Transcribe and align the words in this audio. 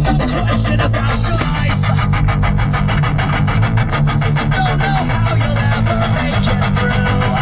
some 0.00 0.16
question 0.16 0.80
about 0.80 1.18
your 1.26 1.36
life. 1.38 1.82
Don't 4.54 4.78
know 4.78 4.98
how 5.10 5.34
you'll 5.34 5.58
ever 5.74 6.00
make 6.14 6.46
it 6.46 6.60
through. 6.78 7.32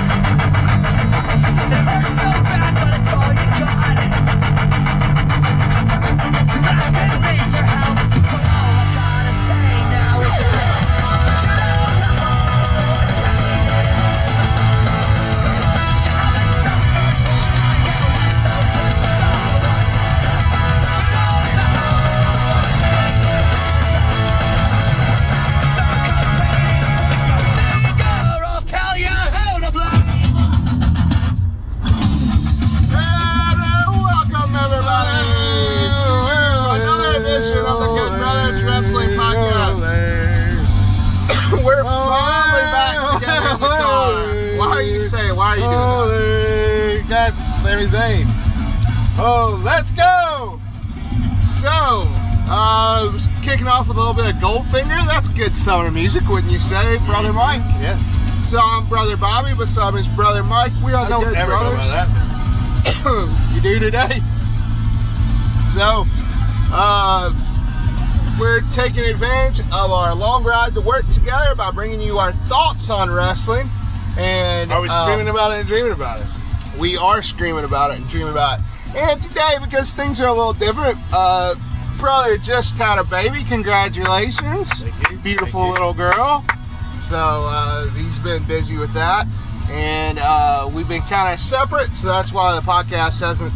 It 1.74 1.82
hurts 1.88 2.16
so 2.16 2.30
bad, 2.48 2.72
but 2.80 2.92
it's 2.98 3.12
all 3.12 3.32
you 3.40 3.48
got. 3.60 3.98
You're 6.52 6.68
asking 6.80 7.16
me 7.24 7.34
for 7.52 7.62
help, 7.72 7.85
Zayn. 47.84 48.24
Oh, 49.18 49.60
let's 49.64 49.90
go! 49.92 50.60
So, 51.44 52.04
uh, 52.48 53.12
kicking 53.42 53.66
off 53.66 53.88
with 53.88 53.96
a 53.96 54.00
little 54.00 54.14
bit 54.14 54.34
of 54.34 54.40
Goldfinger. 54.40 55.06
That's 55.06 55.28
good 55.28 55.56
summer 55.56 55.90
music, 55.90 56.28
wouldn't 56.28 56.52
you 56.52 56.58
say, 56.58 56.98
Brother 57.06 57.32
Mike? 57.32 57.62
Yeah. 57.80 57.96
So 58.44 58.60
I'm 58.62 58.86
Brother 58.86 59.16
Bobby, 59.16 59.54
beside 59.56 59.94
me 59.94 60.00
is 60.00 60.08
Brother 60.14 60.42
Mike. 60.44 60.72
We 60.84 60.92
are 60.92 61.08
Good 61.08 61.34
Brothers. 61.34 61.78
that. 61.90 62.08
you 63.54 63.60
do 63.60 63.78
today. 63.78 64.20
So, 65.74 66.04
uh, 66.72 67.32
we're 68.38 68.60
taking 68.72 69.04
advantage 69.04 69.60
of 69.60 69.90
our 69.90 70.14
long 70.14 70.44
ride 70.44 70.74
to 70.74 70.80
work 70.80 71.06
together 71.12 71.54
by 71.54 71.70
bringing 71.70 72.00
you 72.00 72.18
our 72.18 72.32
thoughts 72.32 72.90
on 72.90 73.10
wrestling. 73.10 73.66
And 74.18 74.70
Are 74.72 74.80
we 74.80 74.88
uh, 74.88 75.04
screaming 75.04 75.28
about 75.28 75.52
it 75.52 75.60
and 75.60 75.68
dreaming 75.68 75.92
about 75.92 76.20
it? 76.20 76.26
We 76.78 76.96
are 76.96 77.22
screaming 77.22 77.64
about 77.64 77.90
it 77.92 77.98
and 77.98 78.08
dreaming 78.08 78.32
about 78.32 78.58
it. 78.60 78.64
And 78.96 79.22
today, 79.22 79.56
because 79.62 79.92
things 79.92 80.20
are 80.20 80.28
a 80.28 80.32
little 80.32 80.52
different, 80.52 80.96
uh, 81.12 81.54
brother 81.98 82.38
just 82.38 82.76
had 82.76 82.98
a 82.98 83.04
baby. 83.04 83.42
Congratulations, 83.44 84.70
Thank 84.70 85.10
you. 85.10 85.18
beautiful 85.18 85.70
little 85.70 85.92
girl. 85.94 86.44
So 86.98 87.16
uh, 87.16 87.88
he's 87.90 88.18
been 88.18 88.42
busy 88.44 88.76
with 88.78 88.92
that, 88.94 89.26
and 89.70 90.18
uh, 90.20 90.68
we've 90.72 90.88
been 90.88 91.02
kind 91.02 91.32
of 91.32 91.38
separate. 91.40 91.94
So 91.94 92.08
that's 92.08 92.32
why 92.32 92.54
the 92.54 92.62
podcast 92.66 93.20
hasn't. 93.20 93.52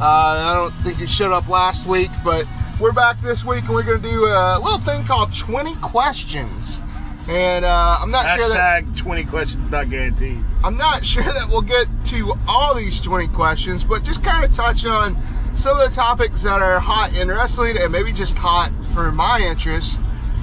Uh, 0.00 0.04
I 0.04 0.54
don't 0.54 0.70
think 0.84 1.00
it 1.00 1.08
showed 1.08 1.32
up 1.32 1.48
last 1.48 1.86
week, 1.86 2.10
but 2.24 2.46
we're 2.80 2.92
back 2.92 3.20
this 3.20 3.44
week, 3.44 3.64
and 3.64 3.74
we're 3.74 3.82
going 3.84 4.00
to 4.02 4.08
do 4.08 4.24
a 4.26 4.58
little 4.62 4.78
thing 4.78 5.04
called 5.04 5.32
20 5.34 5.74
questions. 5.76 6.80
And 7.28 7.64
uh, 7.64 7.98
I'm 8.00 8.10
not 8.10 8.38
sure 8.38 8.48
that 8.48 8.84
Hashtag 8.84 8.96
20 8.96 9.24
questions 9.24 9.70
not 9.70 9.88
guaranteed. 9.88 10.40
I'm 10.64 10.76
not 10.76 11.04
sure 11.04 11.22
that 11.22 11.48
we'll 11.48 11.62
get 11.62 11.86
to 12.06 12.34
all 12.48 12.74
these 12.74 13.00
20 13.00 13.28
questions, 13.28 13.84
but 13.84 14.02
just 14.02 14.24
kind 14.24 14.44
of 14.44 14.52
touch 14.54 14.84
on 14.84 15.16
some 15.48 15.78
of 15.78 15.88
the 15.88 15.94
topics 15.94 16.42
that 16.42 16.60
are 16.60 16.80
hot 16.80 17.16
in 17.16 17.28
wrestling 17.28 17.76
and 17.78 17.92
maybe 17.92 18.12
just 18.12 18.36
hot 18.36 18.72
for 18.92 19.12
my 19.12 19.40
interest. 19.40 20.00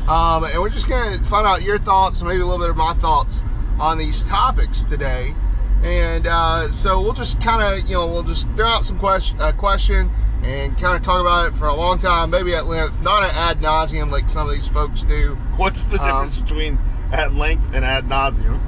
Um, 0.08 0.44
and 0.46 0.60
we're 0.60 0.70
just 0.70 0.88
going 0.88 1.20
to 1.20 1.24
find 1.26 1.46
out 1.46 1.62
your 1.62 1.78
thoughts 1.78 2.22
maybe 2.22 2.42
a 2.42 2.46
little 2.46 2.60
bit 2.60 2.70
of 2.70 2.78
my 2.78 2.94
thoughts 2.94 3.44
on 3.80 3.98
these 3.98 4.24
topics 4.24 4.84
today. 4.84 5.36
And 5.84 6.28
uh, 6.28 6.70
so 6.70 7.02
we'll 7.02 7.14
just 7.14 7.42
kind 7.42 7.62
of, 7.62 7.88
you 7.88 7.96
know, 7.96 8.08
we'll 8.08 8.24
just 8.24 8.48
throw 8.56 8.68
out 8.68 8.86
some 8.86 8.98
question, 9.00 9.40
uh, 9.40 9.52
question 9.52 10.10
and 10.44 10.78
kind 10.78 10.96
of 10.96 11.02
talk 11.04 11.20
about 11.22 11.48
it 11.48 11.58
for 11.58 11.68
a 11.68 11.74
long 11.76 11.98
time, 11.98 12.30
maybe 12.30 12.56
at 12.56 12.66
length, 12.68 13.02
not 13.02 13.24
at 13.24 13.36
ad 13.36 13.60
nauseum 13.62 14.10
like 14.12 14.30
some 14.30 14.48
of 14.48 14.54
these 14.54 14.68
folks 14.68 15.04
do. 15.04 15.36
What's 15.58 15.84
the 15.86 16.02
Um, 16.02 16.30
difference 16.30 16.50
between 16.50 16.80
at 17.12 17.34
length 17.36 17.74
and 17.74 17.84
ad 17.84 18.08
nauseum? 18.08 18.60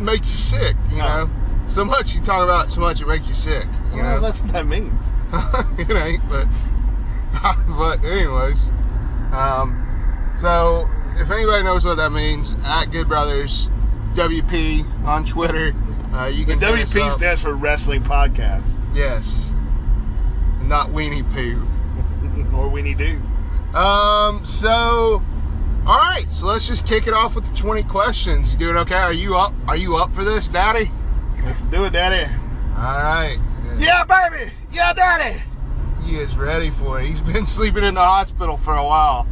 Make 0.00 0.22
you 0.30 0.36
sick, 0.36 0.76
you 0.90 1.00
Oh. 1.02 1.06
know. 1.06 1.30
So 1.66 1.84
much 1.84 2.14
you 2.14 2.20
talk 2.20 2.42
about, 2.44 2.66
it, 2.66 2.70
so 2.70 2.80
much 2.80 3.00
it 3.00 3.06
makes 3.08 3.26
you 3.26 3.34
sick. 3.34 3.66
You 3.92 4.02
Well, 4.02 4.16
know, 4.16 4.20
that's 4.20 4.40
what 4.40 4.52
that 4.52 4.66
means. 4.66 4.92
it 5.78 5.90
ain't, 5.90 6.28
but 6.28 6.46
but 7.68 8.04
anyways. 8.04 8.70
Um, 9.32 10.32
so 10.36 10.88
if 11.18 11.30
anybody 11.30 11.62
knows 11.62 11.84
what 11.84 11.96
that 11.96 12.10
means, 12.10 12.54
at 12.64 12.86
Good 12.86 13.08
Brothers 13.08 13.68
WP 14.14 14.84
on 15.06 15.24
Twitter, 15.24 15.74
uh, 16.12 16.26
you 16.26 16.44
can 16.44 16.62
us 16.62 16.70
WP 16.92 17.10
stands 17.12 17.40
for 17.40 17.54
Wrestling 17.54 18.02
Podcast. 18.02 18.78
Yes, 18.94 19.50
not 20.68 20.90
Weenie 20.90 21.28
Poo. 21.32 21.62
or 22.56 22.70
Weenie 22.70 22.96
Do. 22.96 23.20
Um, 23.76 24.44
so 24.44 25.22
all 25.86 25.98
right, 25.98 26.24
so 26.30 26.46
let's 26.46 26.66
just 26.66 26.86
kick 26.86 27.06
it 27.06 27.12
off 27.12 27.34
with 27.34 27.46
the 27.46 27.54
20 27.54 27.82
questions. 27.82 28.50
You 28.52 28.58
doing 28.58 28.76
okay? 28.78 28.94
Are 28.94 29.12
you 29.12 29.36
up? 29.36 29.52
Are 29.68 29.76
you 29.76 29.96
up 29.96 30.14
for 30.14 30.24
this, 30.24 30.48
Daddy? 30.48 30.90
Let's 31.44 31.60
do 31.62 31.84
it, 31.84 31.90
Daddy. 31.90 32.32
All 32.74 33.02
right. 33.02 33.36
Yeah, 33.76 34.02
baby. 34.04 34.50
Yeah, 34.72 34.94
Daddy. 34.94 35.42
He 36.02 36.16
is 36.16 36.36
ready 36.36 36.70
for 36.70 37.02
it. 37.02 37.06
He's 37.06 37.20
been 37.32 37.46
sleeping 37.46 37.84
in 37.84 37.94
the 37.94 38.00
hospital 38.00 38.56
for 38.56 38.74
a 38.74 38.84
while. 38.84 39.26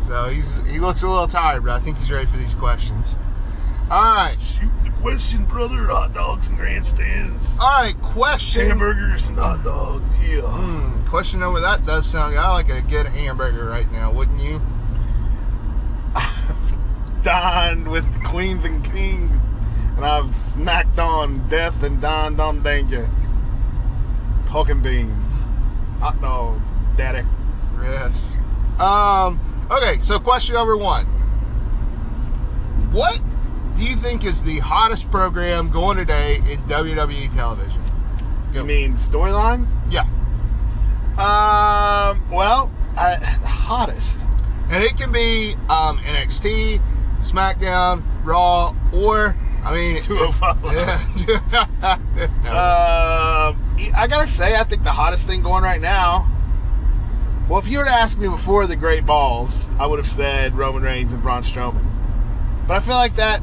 So 0.00 0.30
he's 0.30 0.56
he 0.66 0.78
looks 0.78 1.02
a 1.02 1.08
little 1.08 1.28
tired, 1.28 1.64
but 1.64 1.72
I 1.72 1.80
think 1.80 1.98
he's 1.98 2.10
ready 2.10 2.24
for 2.24 2.38
these 2.38 2.54
questions. 2.54 3.18
All 3.90 4.14
right. 4.14 4.36
Shoot 4.40 4.70
the 4.84 4.90
question, 5.00 5.46
brother. 5.46 5.86
Hot 5.86 6.12
dogs 6.12 6.48
and 6.48 6.58
grandstands. 6.58 7.56
All 7.58 7.68
right, 7.68 7.98
question. 8.02 8.66
Hamburgers 8.66 9.28
and 9.28 9.38
hot 9.38 9.64
dogs. 9.64 10.04
Yeah. 10.22 10.42
Hmm, 10.42 11.06
question 11.06 11.40
number 11.40 11.60
that 11.60 11.86
does 11.86 12.06
sound 12.06 12.36
I 12.36 12.52
like 12.52 12.68
a 12.68 12.82
good 12.82 13.06
hamburger 13.06 13.64
right 13.64 13.90
now, 13.90 14.12
wouldn't 14.12 14.40
you? 14.40 14.60
I've 16.14 17.22
dined 17.22 17.90
with 17.90 18.12
the 18.12 18.20
queens 18.28 18.66
and 18.66 18.84
kings, 18.84 19.30
and 19.96 20.04
I've 20.04 20.58
knocked 20.58 20.98
on 20.98 21.48
death 21.48 21.82
and 21.82 21.98
dined 22.00 22.40
on 22.40 22.62
danger. 22.62 23.08
And 24.50 24.82
beans, 24.82 25.30
hot 26.00 26.20
dogs, 26.20 26.62
daddy. 26.96 27.26
Yes. 27.80 28.38
Um, 28.78 29.38
okay, 29.70 29.98
so 30.00 30.18
question 30.18 30.54
number 30.54 30.76
one. 30.76 31.04
What 32.90 33.20
do 33.78 33.84
you 33.84 33.94
think 33.94 34.24
is 34.24 34.42
the 34.42 34.58
hottest 34.58 35.08
program 35.10 35.70
going 35.70 35.96
today 35.96 36.36
in 36.50 36.58
WWE 36.64 37.32
television? 37.32 37.80
You 38.52 38.64
mean 38.64 38.94
storyline? 38.94 39.68
Yeah. 39.88 40.02
Um, 41.16 42.28
well, 42.30 42.72
the 42.94 43.46
hottest. 43.46 44.24
And 44.68 44.82
it 44.82 44.96
can 44.96 45.12
be 45.12 45.54
um, 45.70 45.98
NXT, 45.98 46.82
SmackDown, 47.20 48.02
Raw, 48.24 48.74
or 48.92 49.36
I 49.64 49.72
mean, 49.74 49.96
if- 49.96 50.06
205 50.06 50.64
Yeah. 50.74 51.44
No. 51.52 52.28
Um, 52.48 53.92
I 53.94 54.06
gotta 54.08 54.26
say, 54.26 54.56
I 54.56 54.64
think 54.64 54.82
the 54.82 54.90
hottest 54.90 55.26
thing 55.28 55.40
going 55.42 55.62
right 55.62 55.80
now. 55.80 56.28
Well, 57.48 57.60
if 57.60 57.68
you 57.68 57.78
were 57.78 57.84
to 57.84 57.90
ask 57.90 58.18
me 58.18 58.28
before 58.28 58.66
the 58.66 58.74
Great 58.74 59.06
Balls, 59.06 59.70
I 59.78 59.86
would 59.86 59.98
have 60.00 60.08
said 60.08 60.56
Roman 60.56 60.82
Reigns 60.82 61.12
and 61.12 61.22
Braun 61.22 61.44
Strowman. 61.44 61.84
But 62.66 62.74
I 62.74 62.80
feel 62.80 62.96
like 62.96 63.14
that 63.16 63.40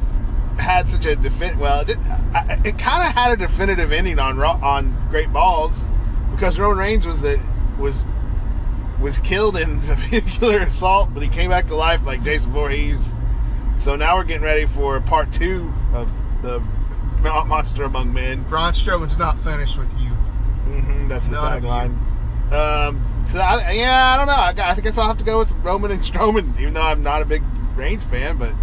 had 0.58 0.90
such 0.90 1.06
a 1.06 1.16
defin. 1.16 1.58
Well, 1.58 1.82
it, 1.82 1.98
it 2.66 2.78
kind 2.78 3.08
of 3.08 3.14
had 3.14 3.32
a 3.32 3.38
definitive 3.38 3.92
ending 3.92 4.20
on 4.20 4.40
on 4.40 5.08
Great 5.10 5.32
Balls 5.32 5.86
because 6.32 6.60
Roman 6.60 6.78
Reigns 6.78 7.06
was 7.06 7.24
a, 7.24 7.40
was 7.80 8.08
was 9.00 9.18
killed 9.20 9.58
in 9.58 9.78
a 9.90 9.96
vehicular 9.96 10.60
assault, 10.60 11.14
but 11.14 11.24
he 11.24 11.30
came 11.30 11.50
back 11.50 11.68
to 11.68 11.76
life 11.76 12.04
like 12.04 12.24
Jason 12.24 12.52
Voorhees. 12.52 13.16
So 13.78 13.96
now 13.96 14.16
we're 14.16 14.24
getting 14.24 14.44
ready 14.44 14.66
for 14.66 15.00
part 15.02 15.34
two 15.34 15.74
of 15.94 16.12
the 16.42 16.62
Monster 17.22 17.84
Among 17.84 18.14
Men. 18.14 18.44
Braun 18.44 18.74
Strowman's 18.74 19.18
not 19.18 19.40
finished 19.40 19.78
with 19.78 19.92
you. 20.00 20.10
hmm 20.10 21.08
that's 21.08 21.28
the 21.28 21.36
tagline. 21.38 21.98
Um, 22.52 23.26
so 23.28 23.40
I, 23.40 23.72
yeah, 23.72 24.14
I 24.14 24.18
don't 24.18 24.28
know. 24.28 24.64
I, 24.64 24.72
I 24.72 24.80
guess 24.80 24.98
I'll 24.98 25.08
have 25.08 25.18
to 25.18 25.26
go 25.26 25.40
with 25.40 25.52
Roman 25.64 25.92
and 25.92 26.02
Strowman, 26.02 26.60
even 26.60 26.74
though 26.74 26.82
I'm 26.84 27.04
not 27.04 27.22
a 27.22 27.26
big 27.26 27.44
Reigns 27.76 28.04
fan, 28.04 28.38
but 28.38 28.54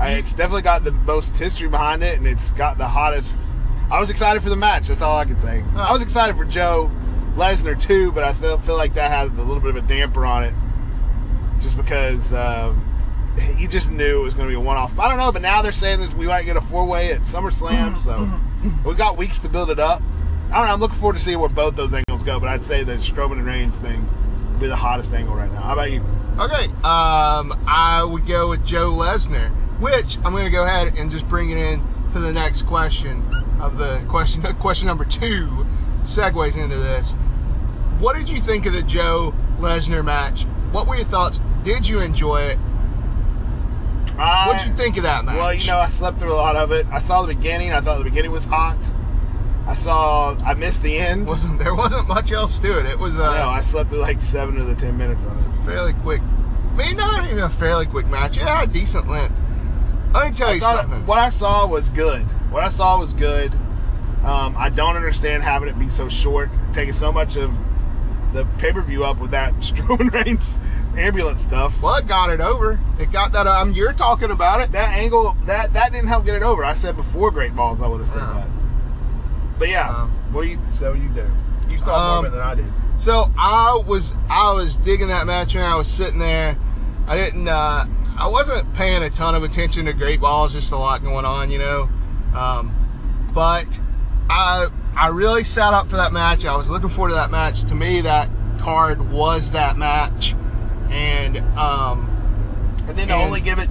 I, 0.00 0.12
it's 0.12 0.32
definitely 0.32 0.62
got 0.62 0.82
the 0.82 0.92
most 0.92 1.36
history 1.36 1.68
behind 1.68 2.02
it, 2.02 2.16
and 2.16 2.26
it's 2.26 2.50
got 2.52 2.78
the 2.78 2.88
hottest. 2.88 3.52
I 3.90 4.00
was 4.00 4.08
excited 4.08 4.42
for 4.42 4.48
the 4.48 4.56
match. 4.56 4.88
That's 4.88 5.02
all 5.02 5.18
I 5.18 5.26
can 5.26 5.36
say. 5.36 5.62
I 5.74 5.92
was 5.92 6.00
excited 6.00 6.36
for 6.36 6.44
Joe 6.44 6.90
Lesnar 7.36 7.80
too, 7.80 8.10
but 8.12 8.24
I 8.24 8.32
feel 8.32 8.58
feel 8.58 8.76
like 8.76 8.94
that 8.94 9.10
had 9.10 9.26
a 9.38 9.42
little 9.42 9.60
bit 9.60 9.70
of 9.70 9.76
a 9.76 9.86
damper 9.86 10.24
on 10.24 10.44
it, 10.44 10.54
just 11.60 11.76
because 11.76 12.32
um, 12.32 12.82
you 13.58 13.68
just 13.68 13.90
knew 13.90 14.20
it 14.20 14.24
was 14.24 14.34
going 14.34 14.48
to 14.48 14.50
be 14.50 14.56
a 14.56 14.60
one-off. 14.60 14.98
I 14.98 15.08
don't 15.08 15.18
know, 15.18 15.32
but 15.32 15.42
now 15.42 15.60
they're 15.60 15.72
saying 15.72 16.00
this, 16.00 16.14
we 16.14 16.26
might 16.26 16.44
get 16.44 16.56
a 16.56 16.60
four-way 16.60 17.12
at 17.12 17.22
SummerSlam, 17.22 17.98
so 17.98 18.40
we've 18.84 18.96
got 18.96 19.16
weeks 19.16 19.38
to 19.40 19.48
build 19.48 19.70
it 19.70 19.78
up. 19.78 20.02
I 20.50 20.58
don't 20.58 20.66
know. 20.66 20.72
I'm 20.72 20.80
looking 20.80 20.98
forward 20.98 21.16
to 21.16 21.22
seeing 21.22 21.38
where 21.38 21.48
both 21.48 21.76
those 21.76 21.94
angles 21.94 22.22
go, 22.22 22.40
but 22.40 22.48
I'd 22.48 22.64
say 22.64 22.82
the 22.84 22.94
Strowman 22.94 23.32
and 23.32 23.46
Reigns 23.46 23.78
thing 23.78 24.08
will 24.52 24.60
be 24.60 24.66
the 24.66 24.76
hottest 24.76 25.12
angle 25.12 25.34
right 25.34 25.52
now. 25.52 25.60
How 25.60 25.74
about 25.74 25.92
you? 25.92 26.04
Okay, 26.38 26.64
um, 26.82 27.52
I 27.68 28.02
would 28.02 28.26
go 28.26 28.48
with 28.48 28.64
Joe 28.64 28.90
Lesnar, 28.92 29.54
which 29.80 30.18
I'm 30.18 30.32
going 30.32 30.44
to 30.44 30.50
go 30.50 30.64
ahead 30.64 30.94
and 30.96 31.10
just 31.10 31.28
bring 31.28 31.50
it 31.50 31.56
in 31.56 31.82
to 32.12 32.20
the 32.20 32.32
next 32.32 32.62
question 32.62 33.24
of 33.60 33.78
the 33.78 34.04
question. 34.08 34.42
Question 34.60 34.86
number 34.86 35.04
two 35.04 35.66
segues 36.02 36.56
into 36.56 36.76
this. 36.76 37.12
What 37.98 38.16
did 38.16 38.28
you 38.28 38.40
think 38.40 38.66
of 38.66 38.72
the 38.72 38.82
Joe 38.82 39.34
Lesnar 39.58 40.04
match? 40.04 40.44
What 40.72 40.86
were 40.86 40.96
your 40.96 41.04
thoughts? 41.04 41.40
Did 41.62 41.86
you 41.86 42.00
enjoy 42.00 42.42
it? 42.42 42.58
What 44.16 44.58
did 44.58 44.68
you 44.68 44.74
think 44.74 44.96
of 44.96 45.04
that 45.04 45.24
match? 45.24 45.36
Well, 45.36 45.54
you 45.54 45.66
know, 45.66 45.78
I 45.78 45.88
slept 45.88 46.18
through 46.18 46.32
a 46.32 46.34
lot 46.34 46.56
of 46.56 46.72
it. 46.72 46.86
I 46.88 46.98
saw 46.98 47.22
the 47.22 47.34
beginning. 47.34 47.72
I 47.72 47.80
thought 47.80 47.98
the 47.98 48.04
beginning 48.04 48.30
was 48.32 48.44
hot. 48.44 48.78
I 49.66 49.74
saw. 49.74 50.36
I 50.44 50.54
missed 50.54 50.82
the 50.82 50.98
end. 50.98 51.26
wasn't 51.26 51.58
there 51.58 51.74
wasn't 51.74 52.08
much 52.08 52.32
else 52.32 52.58
to 52.58 52.78
it. 52.78 52.86
It 52.86 52.98
was 52.98 53.18
uh, 53.18 53.32
no, 53.38 53.48
I 53.48 53.60
slept 53.60 53.90
through 53.90 54.00
like 54.00 54.20
seven 54.20 54.58
of 54.58 54.66
the 54.66 54.74
ten 54.74 54.98
minutes 54.98 55.22
of 55.24 55.40
it. 55.40 55.64
fairly 55.64 55.92
quick. 55.94 56.20
I 56.20 56.76
mean, 56.76 56.96
not 56.96 57.24
even 57.24 57.38
a 57.38 57.48
fairly 57.48 57.86
quick 57.86 58.06
match. 58.08 58.36
It 58.36 58.42
had 58.42 58.68
a 58.68 58.72
decent 58.72 59.08
length. 59.08 59.38
Let 60.12 60.30
me 60.30 60.36
tell 60.36 60.48
I 60.48 60.52
you 60.54 60.60
something. 60.60 61.06
What 61.06 61.18
I 61.18 61.28
saw 61.28 61.66
was 61.66 61.88
good. 61.88 62.22
What 62.50 62.62
I 62.64 62.68
saw 62.68 62.98
was 62.98 63.12
good. 63.14 63.52
Um, 64.24 64.54
I 64.58 64.68
don't 64.68 64.96
understand 64.96 65.42
having 65.42 65.68
it 65.68 65.78
be 65.78 65.88
so 65.88 66.08
short, 66.08 66.50
taking 66.72 66.92
so 66.92 67.10
much 67.12 67.36
of 67.36 67.52
the 68.32 68.44
pay 68.58 68.72
per 68.72 68.82
view 68.82 69.04
up 69.04 69.18
with 69.20 69.30
that 69.30 69.54
Strowman 69.60 70.12
Reigns 70.12 70.58
ambulance 70.96 71.40
stuff. 71.42 71.80
Well, 71.80 71.96
it 71.96 72.06
got 72.08 72.30
it 72.30 72.40
over. 72.40 72.78
It 72.98 73.10
got 73.12 73.32
that. 73.32 73.46
Um, 73.46 73.72
you're 73.72 73.92
talking 73.92 74.30
about 74.30 74.60
it. 74.60 74.72
That 74.72 74.90
angle, 74.90 75.36
that 75.44 75.72
that 75.72 75.92
didn't 75.92 76.08
help 76.08 76.24
get 76.24 76.34
it 76.34 76.42
over. 76.42 76.64
I 76.64 76.72
said 76.74 76.96
before 76.96 77.30
Great 77.30 77.54
Balls, 77.54 77.80
I 77.80 77.86
would 77.86 78.00
have 78.00 78.08
said 78.08 78.18
Yeah. 78.20 78.34
that. 78.34 79.58
But 79.58 79.68
yeah, 79.68 79.88
Um, 79.90 80.10
what 80.32 80.42
do 80.42 80.48
you? 80.48 80.58
So 80.70 80.92
you 80.92 81.08
do. 81.08 81.24
You 81.70 81.78
saw 81.78 81.90
more 81.90 82.18
Um, 82.18 82.24
of 82.26 82.32
it 82.32 82.36
than 82.36 82.46
I 82.46 82.54
did. 82.56 82.72
So 82.96 83.30
I 83.38 83.80
was 83.86 84.14
I 84.28 84.52
was 84.52 84.76
digging 84.76 85.08
that 85.08 85.26
match 85.26 85.54
and 85.54 85.64
I 85.64 85.76
was 85.76 85.88
sitting 85.88 86.18
there. 86.18 86.56
I 87.10 87.16
didn't 87.16 87.48
uh, 87.48 87.86
I 88.16 88.28
wasn't 88.28 88.72
paying 88.74 89.02
a 89.02 89.10
ton 89.10 89.34
of 89.34 89.42
attention 89.42 89.86
to 89.86 89.92
Great 89.92 90.20
Balls, 90.20 90.52
just 90.52 90.70
a 90.70 90.76
lot 90.76 91.02
going 91.02 91.24
on, 91.24 91.50
you 91.50 91.58
know. 91.58 91.88
Um, 92.36 92.72
but 93.34 93.66
I 94.30 94.68
I 94.96 95.08
really 95.08 95.42
sat 95.42 95.74
up 95.74 95.88
for 95.88 95.96
that 95.96 96.12
match. 96.12 96.44
I 96.44 96.54
was 96.54 96.70
looking 96.70 96.88
forward 96.88 97.08
to 97.10 97.16
that 97.16 97.32
match. 97.32 97.64
To 97.64 97.74
me, 97.74 98.00
that 98.02 98.30
card 98.60 99.10
was 99.10 99.50
that 99.52 99.76
match, 99.76 100.34
and 100.90 101.38
um, 101.58 102.08
And 102.86 102.96
then 102.96 103.08
to 103.08 103.14
and- 103.14 103.22
only 103.24 103.40
give 103.40 103.58
it, 103.58 103.68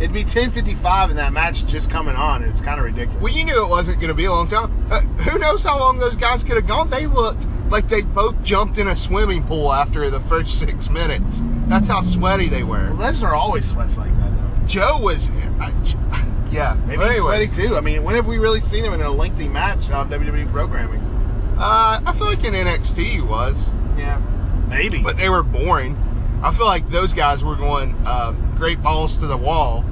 it'd 0.00 0.12
be 0.12 0.24
ten 0.24 0.50
fifty 0.50 0.74
five, 0.74 1.08
and 1.08 1.18
that 1.18 1.32
match 1.32 1.64
just 1.64 1.88
coming 1.88 2.16
on. 2.16 2.42
It's 2.42 2.60
kind 2.60 2.78
of 2.78 2.84
ridiculous. 2.84 3.22
well, 3.22 3.32
you 3.32 3.44
knew 3.46 3.64
it 3.64 3.68
wasn't 3.70 3.98
going 3.98 4.08
to 4.08 4.14
be 4.14 4.26
a 4.26 4.32
long 4.32 4.46
time. 4.46 4.86
Uh, 4.90 5.00
who 5.24 5.38
knows 5.38 5.62
how 5.62 5.78
long 5.78 5.96
those 5.96 6.16
guys 6.16 6.44
could 6.44 6.56
have 6.56 6.66
gone? 6.66 6.90
They 6.90 7.06
looked 7.06 7.46
like 7.74 7.88
they 7.88 8.02
both 8.02 8.40
jumped 8.44 8.78
in 8.78 8.86
a 8.88 8.96
swimming 8.96 9.42
pool 9.44 9.72
after 9.72 10.08
the 10.08 10.20
first 10.20 10.60
six 10.60 10.88
minutes. 10.88 11.42
That's 11.66 11.88
how 11.88 12.02
sweaty 12.02 12.48
they 12.48 12.62
were. 12.62 12.88
Lesnar 12.94 13.32
always 13.36 13.68
sweats 13.68 13.98
like 13.98 14.16
that, 14.18 14.30
though. 14.36 14.66
Joe 14.66 14.98
was, 15.00 15.28
I, 15.60 15.72
yeah. 16.50 16.78
Maybe 16.86 16.98
Well, 16.98 17.08
he's 17.10 17.20
sweaty 17.20 17.46
too. 17.48 17.76
I 17.76 17.80
mean, 17.80 18.04
when 18.04 18.14
have 18.14 18.26
we 18.28 18.38
really 18.38 18.60
seen 18.60 18.84
him 18.84 18.92
in 18.92 19.00
a 19.02 19.10
lengthy 19.10 19.48
match 19.48 19.90
on 19.90 20.08
WWE 20.08 20.50
programming? 20.52 21.00
Uh, 21.58 22.00
I 22.06 22.12
feel 22.16 22.28
like 22.28 22.44
in 22.44 22.54
NXT 22.54 23.04
he 23.04 23.20
was, 23.20 23.70
Yeah, 23.98 24.20
maybe. 24.68 25.02
but 25.02 25.16
they 25.16 25.28
were 25.28 25.42
boring. 25.42 25.96
I 26.44 26.52
feel 26.52 26.66
like 26.66 26.88
those 26.90 27.12
guys 27.12 27.42
were 27.42 27.56
going 27.56 27.96
uh, 28.06 28.32
great 28.56 28.82
balls 28.82 29.18
to 29.18 29.26
the 29.26 29.36
wall 29.36 29.84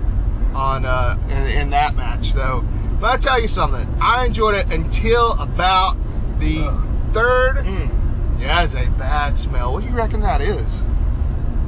on 0.55 0.85
uh, 0.85 1.19
in, 1.31 1.59
in 1.63 1.71
that 1.71 1.97
match, 1.97 2.33
though. 2.35 2.65
But 3.01 3.11
I 3.11 3.17
tell 3.17 3.41
you 3.41 3.49
something, 3.49 3.89
I 4.01 4.25
enjoyed 4.27 4.55
it 4.55 4.71
until 4.73 5.33
about 5.41 5.97
the 6.39 6.61
Ugh. 6.61 6.89
Third. 7.13 7.57
Mm. 7.57 8.41
Yeah, 8.41 8.63
is 8.63 8.75
a 8.75 8.87
bad 8.91 9.37
smell. 9.37 9.73
What 9.73 9.83
do 9.83 9.89
you 9.89 9.95
reckon 9.95 10.21
that 10.23 10.41
is? 10.41 10.83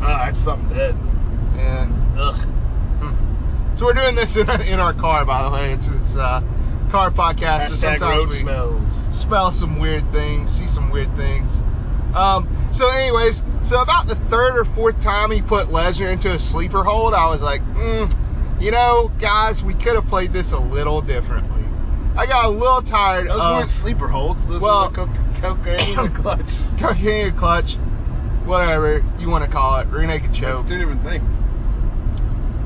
Ah, 0.01 0.29
it's 0.29 0.41
something 0.41 0.77
dead. 0.77 0.97
Yeah. 1.55 1.89
Ugh. 2.17 2.49
So 3.77 3.87
we're 3.87 3.95
doing 3.95 4.15
this 4.15 4.37
in, 4.37 4.49
in 4.63 4.79
our 4.79 4.95
car, 4.95 5.25
by 5.25 5.43
the 5.43 5.51
way. 5.51 5.73
It's 5.73 5.89
it's 5.89 6.17
uh, 6.17 6.43
car 6.91 7.11
podcast. 7.11 7.65
so 7.65 7.75
sometimes 7.75 8.03
road 8.03 8.29
we, 8.29 8.37
smells. 8.37 9.05
smell 9.17 9.51
some 9.51 9.81
weird 9.81 10.11
things, 10.13 10.53
see 10.53 10.69
some 10.69 10.91
weird 10.91 11.15
things. 11.17 11.63
Um, 12.15 12.49
so, 12.71 12.89
anyways, 12.91 13.43
so 13.65 13.83
about 13.83 14.07
the 14.07 14.15
third 14.15 14.57
or 14.57 14.65
fourth 14.65 15.01
time 15.01 15.33
he 15.33 15.43
put 15.43 15.67
Lesnar 15.67 16.13
into 16.13 16.31
a 16.31 16.39
sleeper 16.39 16.85
hold, 16.85 17.15
I 17.15 17.27
was 17.27 17.43
like, 17.43 17.63
mm, 17.75 18.61
you 18.61 18.71
know, 18.71 19.11
guys, 19.19 19.65
we 19.65 19.75
could 19.75 19.97
have 19.97 20.07
played 20.07 20.33
this 20.33 20.53
a 20.53 20.59
little 20.61 21.01
differently. 21.01 21.64
I 22.17 22.27
got 22.27 22.45
a 22.47 22.49
little 22.49 22.83
tired 22.83 23.27
Those 23.29 23.41
of 23.41 23.57
weren't 23.57 23.71
sleeper 23.71 24.09
holds. 24.09 24.47
Those 24.47 24.61
well- 24.61 24.91
were 24.91 25.07
the 25.07 25.07
co- 25.41 25.55
Coquina 25.55 26.09
clutch. 26.15 26.79
Coquina 26.79 27.33
clutch, 27.33 27.75
whatever 28.45 29.05
you 29.19 29.29
want 29.29 29.45
to 29.45 29.51
call 29.51 29.79
it, 29.81 29.87
rear 29.89 30.07
naked 30.07 30.31
It's 30.31 30.39
choke, 30.39 30.67
two 30.67 30.79
different 30.79 31.03
things. 31.03 31.41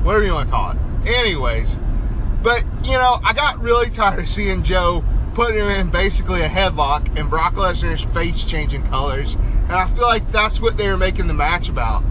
whatever 0.03 0.23
you 0.23 0.33
want 0.33 0.47
to 0.47 0.51
call 0.51 0.71
it. 0.71 0.77
Anyways, 1.05 1.77
but 2.41 2.63
you 2.83 2.93
know, 2.93 3.19
I 3.23 3.33
got 3.33 3.59
really 3.59 3.89
tired 3.89 4.19
of 4.19 4.29
seeing 4.29 4.63
Joe 4.63 5.03
putting 5.33 5.57
him 5.59 5.67
in 5.67 5.89
basically 5.89 6.41
a 6.41 6.49
headlock 6.49 7.17
and 7.19 7.29
Brock 7.29 7.55
Lesnar's 7.55 8.03
face 8.03 8.43
changing 8.45 8.87
colors, 8.87 9.35
and 9.35 9.71
I 9.73 9.85
feel 9.87 10.03
like 10.07 10.31
that's 10.31 10.61
what 10.61 10.77
they 10.77 10.87
were 10.89 10.97
making 10.97 11.27
the 11.27 11.33
match 11.33 11.69
about. 11.69 12.03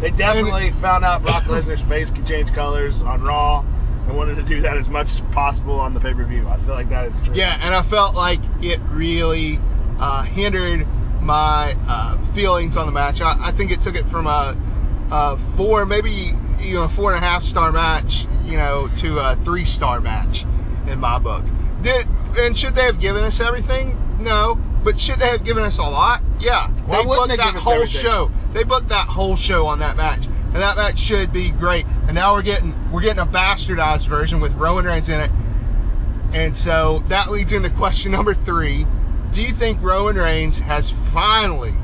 They 0.00 0.10
definitely 0.10 0.70
found 0.70 1.04
out 1.04 1.22
Brock 1.22 1.44
Lesnar's 1.44 1.80
face 1.82 2.10
could 2.10 2.26
change 2.26 2.52
colors 2.52 3.02
on 3.02 3.22
Raw 3.22 3.64
and 4.10 4.18
wanted 4.18 4.34
to 4.36 4.42
do 4.42 4.60
that 4.60 4.76
as 4.76 4.88
much 4.88 5.08
as 5.10 5.20
possible 5.32 5.78
on 5.78 5.94
the 5.94 6.00
pay 6.00 6.12
per 6.12 6.24
view. 6.24 6.46
I 6.48 6.58
feel 6.58 6.74
like 6.74 6.90
that 6.90 7.06
is 7.06 7.20
true. 7.22 7.34
Yeah, 7.34 7.58
and 7.62 7.74
I 7.74 7.82
felt 7.82 8.14
like 8.14 8.40
it 8.60 8.80
really 8.90 9.58
uh, 9.98 10.22
hindered 10.24 10.86
my 11.22 11.76
uh, 11.86 12.18
feelings 12.32 12.76
on 12.76 12.86
the 12.86 12.92
match. 12.92 13.20
I, 13.20 13.36
I 13.40 13.52
think 13.52 13.70
it 13.70 13.80
took 13.80 13.94
it 13.94 14.06
from 14.08 14.26
a, 14.26 14.56
a 15.10 15.36
four, 15.56 15.86
maybe 15.86 16.32
you 16.58 16.74
know, 16.74 16.88
four 16.88 17.14
and 17.14 17.22
a 17.22 17.26
half 17.26 17.42
star 17.42 17.70
match, 17.70 18.26
you 18.42 18.56
know, 18.56 18.90
to 18.96 19.18
a 19.18 19.36
three 19.36 19.64
star 19.64 20.00
match 20.00 20.44
in 20.86 20.98
my 20.98 21.18
book. 21.18 21.44
Did 21.82 22.06
and 22.36 22.56
should 22.56 22.74
they 22.74 22.84
have 22.84 23.00
given 23.00 23.22
us 23.24 23.40
everything? 23.40 23.96
No, 24.20 24.58
but 24.82 24.98
should 24.98 25.18
they 25.20 25.28
have 25.28 25.44
given 25.44 25.62
us 25.62 25.78
a 25.78 25.82
lot? 25.82 26.20
Yeah. 26.40 26.68
Why 26.68 26.98
they 27.02 27.06
wouldn't 27.06 27.16
booked 27.16 27.28
they 27.28 27.36
that 27.36 27.46
give 27.46 27.56
us 27.56 27.62
whole 27.62 27.72
everything? 27.74 28.02
show. 28.02 28.30
They 28.52 28.64
booked 28.64 28.88
that 28.88 29.06
whole 29.06 29.36
show 29.36 29.66
on 29.66 29.78
that 29.80 29.96
match, 29.96 30.26
and 30.52 30.62
that 30.62 30.76
match 30.76 30.98
should 30.98 31.32
be 31.32 31.50
great. 31.50 31.86
And 32.06 32.14
now 32.14 32.32
we're 32.32 32.42
getting 32.42 32.74
we're 32.90 33.02
getting 33.02 33.22
a 33.22 33.26
bastardized 33.26 34.06
version 34.06 34.40
with 34.40 34.52
Roman 34.54 34.84
Reigns 34.84 35.08
in 35.08 35.20
it. 35.20 35.30
And 36.32 36.56
so 36.56 37.04
that 37.08 37.30
leads 37.30 37.52
into 37.52 37.70
question 37.70 38.12
number 38.12 38.34
three. 38.34 38.86
Do 39.32 39.42
you 39.42 39.52
think 39.52 39.80
Roman 39.80 40.16
Reigns 40.16 40.58
has 40.58 40.90
finally 40.90 41.74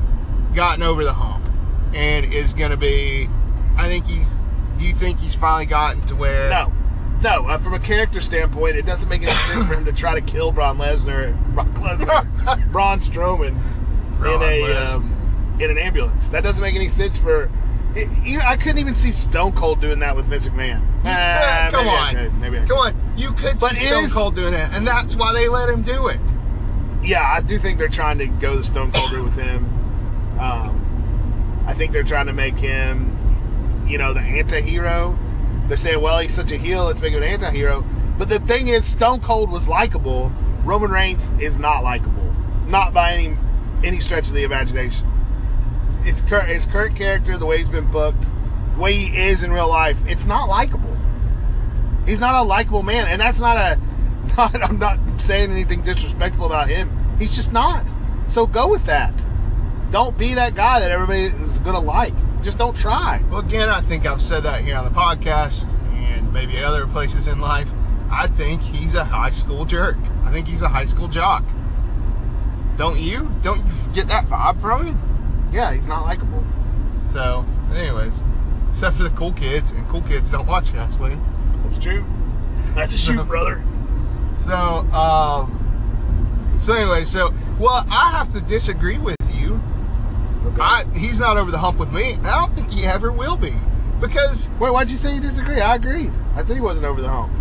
gotten 0.53 0.83
over 0.83 1.03
the 1.03 1.13
hump 1.13 1.49
and 1.93 2.33
is 2.33 2.53
going 2.53 2.71
to 2.71 2.77
be? 2.77 3.29
I 3.77 3.87
think 3.87 4.05
he's. 4.05 4.39
Do 4.77 4.85
you 4.85 4.93
think 4.93 5.19
he's 5.19 5.33
finally 5.33 5.65
gotten 5.65 6.01
to 6.03 6.15
where? 6.15 6.49
No, 6.49 6.71
no. 7.23 7.45
Uh, 7.45 7.57
from 7.57 7.73
a 7.73 7.79
character 7.79 8.21
standpoint, 8.21 8.75
it 8.75 8.85
doesn't 8.85 9.07
make 9.07 9.23
any 9.23 9.31
sense 9.47 9.65
for 9.65 9.73
him 9.73 9.85
to 9.85 9.93
try 9.93 10.13
to 10.13 10.21
kill 10.21 10.51
Braun 10.51 10.77
Lesnar, 10.77 11.35
Brock 11.53 11.67
Lesnar, 11.75 12.71
Braun 12.71 12.99
Strowman 12.99 13.59
Braun 14.17 14.41
in 14.41 14.49
a 14.49 14.75
um, 14.75 15.55
in 15.59 15.71
an 15.71 15.77
ambulance. 15.77 16.27
That 16.29 16.43
doesn't 16.43 16.61
make 16.61 16.75
any 16.75 16.89
sense 16.89 17.17
for. 17.17 17.49
It, 17.97 18.09
you- 18.23 18.41
I 18.41 18.55
couldn't 18.57 18.77
even 18.77 18.95
see 18.95 19.11
Stone 19.11 19.53
Cold 19.53 19.81
doing 19.81 19.99
that 19.99 20.15
with 20.15 20.25
Vince 20.25 20.47
McMahon. 20.47 20.81
Ah, 21.05 21.69
come 21.71 21.87
on, 21.87 22.15
could, 22.15 22.37
maybe 22.39 22.59
I 22.59 22.65
come 22.65 22.77
on. 22.77 23.13
You 23.15 23.31
could 23.33 23.59
But 23.59 23.75
see 23.75 23.85
Stone 23.87 24.03
is- 24.05 24.13
Cold 24.13 24.35
doing 24.35 24.53
it, 24.53 24.69
and 24.73 24.85
that's 24.85 25.15
why 25.15 25.33
they 25.33 25.47
let 25.47 25.67
him 25.69 25.81
do 25.81 26.07
it. 26.07 26.19
Yeah, 27.03 27.23
I 27.23 27.41
do 27.41 27.57
think 27.57 27.77
they're 27.79 27.87
trying 27.87 28.17
to 28.19 28.27
go 28.27 28.55
the 28.57 28.63
Stone 28.63 28.91
Cold 28.91 29.11
route 29.11 29.23
with 29.25 29.35
him. 29.37 29.65
Um, 30.39 31.63
I 31.67 31.73
think 31.73 31.91
they're 31.91 32.03
trying 32.03 32.27
to 32.27 32.33
make 32.33 32.55
him, 32.55 33.85
you 33.87 33.97
know, 33.97 34.13
the 34.13 34.19
anti-hero. 34.19 35.17
They're 35.67 35.77
saying, 35.77 35.99
well, 36.01 36.19
he's 36.19 36.33
such 36.33 36.51
a 36.51 36.57
heel, 36.57 36.85
let's 36.85 37.01
make 37.01 37.13
him 37.13 37.23
an 37.23 37.29
anti-hero. 37.29 37.83
But 38.17 38.29
the 38.29 38.39
thing 38.39 38.67
is, 38.67 38.85
Stone 38.85 39.21
Cold 39.21 39.49
was 39.49 39.67
likable. 39.67 40.31
Roman 40.63 40.91
Reigns 40.91 41.31
is 41.39 41.57
not 41.59 41.83
likable, 41.83 42.33
not 42.67 42.93
by 42.93 43.13
any 43.13 43.37
any 43.83 43.99
stretch 43.99 44.27
of 44.27 44.33
the 44.33 44.43
imagination. 44.43 45.05
It's 46.07 46.21
current, 46.21 46.47
his 46.47 46.65
current 46.65 46.95
character, 46.95 47.37
the 47.37 47.45
way 47.45 47.57
he's 47.57 47.67
been 47.67 47.91
booked, 47.91 48.29
the 48.75 48.79
way 48.79 48.93
he 48.93 49.17
is 49.27 49.43
in 49.43 49.51
real 49.51 49.67
life. 49.67 49.97
It's 50.07 50.25
not 50.25 50.47
likable. 50.47 50.95
He's 52.05 52.21
not 52.21 52.33
a 52.35 52.43
likable 52.43 52.81
man, 52.81 53.07
and 53.07 53.19
that's 53.19 53.41
not 53.41 53.57
a. 53.57 53.79
Not, 54.37 54.61
I'm 54.61 54.77
not 54.77 54.99
saying 55.21 55.51
anything 55.51 55.83
disrespectful 55.83 56.45
about 56.45 56.67
him. 56.67 56.91
He's 57.17 57.33
just 57.33 57.53
not. 57.53 57.91
So 58.27 58.45
go 58.45 58.67
with 58.67 58.85
that. 58.85 59.13
Don't 59.89 60.17
be 60.17 60.33
that 60.33 60.53
guy 60.53 60.81
that 60.81 60.91
everybody 60.91 61.23
is 61.41 61.59
gonna 61.59 61.79
like. 61.79 62.13
Just 62.43 62.57
don't 62.57 62.75
try. 62.75 63.23
Well, 63.29 63.39
again, 63.39 63.69
I 63.69 63.79
think 63.79 64.05
I've 64.05 64.21
said 64.21 64.43
that 64.43 64.65
here 64.65 64.75
on 64.75 64.83
the 64.83 64.91
podcast 64.91 65.73
and 65.93 66.31
maybe 66.33 66.61
other 66.61 66.85
places 66.87 67.27
in 67.27 67.39
life. 67.39 67.71
I 68.11 68.27
think 68.27 68.61
he's 68.61 68.95
a 68.95 69.05
high 69.05 69.31
school 69.31 69.63
jerk. 69.63 69.97
I 70.23 70.31
think 70.31 70.45
he's 70.45 70.61
a 70.61 70.67
high 70.67 70.85
school 70.85 71.07
jock. 71.07 71.45
Don't 72.75 72.99
you? 72.99 73.31
Don't 73.41 73.65
you 73.65 73.93
get 73.93 74.09
that 74.09 74.25
vibe 74.25 74.59
from 74.59 74.87
him? 74.87 75.06
Yeah, 75.51 75.73
he's 75.73 75.87
not 75.87 76.05
likable. 76.05 76.43
So, 77.05 77.45
anyways, 77.73 78.21
except 78.69 78.97
for 78.97 79.03
the 79.03 79.09
cool 79.11 79.33
kids, 79.33 79.71
and 79.71 79.87
cool 79.87 80.01
kids 80.01 80.31
don't 80.31 80.47
watch 80.47 80.71
wrestling. 80.71 81.23
That's 81.63 81.77
true. 81.77 82.05
That's 82.75 82.93
a 82.93 82.97
shoot, 82.97 83.23
brother. 83.27 83.63
So, 84.33 84.53
um, 84.53 86.55
so 86.59 86.73
anyway, 86.73 87.03
so 87.03 87.33
well, 87.59 87.85
I 87.89 88.11
have 88.11 88.31
to 88.33 88.41
disagree 88.41 88.97
with 88.97 89.15
you. 89.33 89.59
Okay. 90.45 90.61
I, 90.61 90.85
he's 90.95 91.19
not 91.19 91.37
over 91.37 91.51
the 91.51 91.57
hump 91.57 91.79
with 91.79 91.91
me. 91.91 92.13
I 92.23 92.39
don't 92.39 92.55
think 92.55 92.71
he 92.71 92.85
ever 92.85 93.11
will 93.11 93.37
be. 93.37 93.53
Because 93.99 94.47
Wait, 94.59 94.71
why'd 94.71 94.89
you 94.89 94.97
say 94.97 95.15
you 95.15 95.21
disagree? 95.21 95.59
I 95.59 95.75
agreed. 95.75 96.11
I 96.35 96.43
said 96.43 96.55
he 96.55 96.61
wasn't 96.61 96.85
over 96.85 97.01
the 97.01 97.09
hump. 97.09 97.31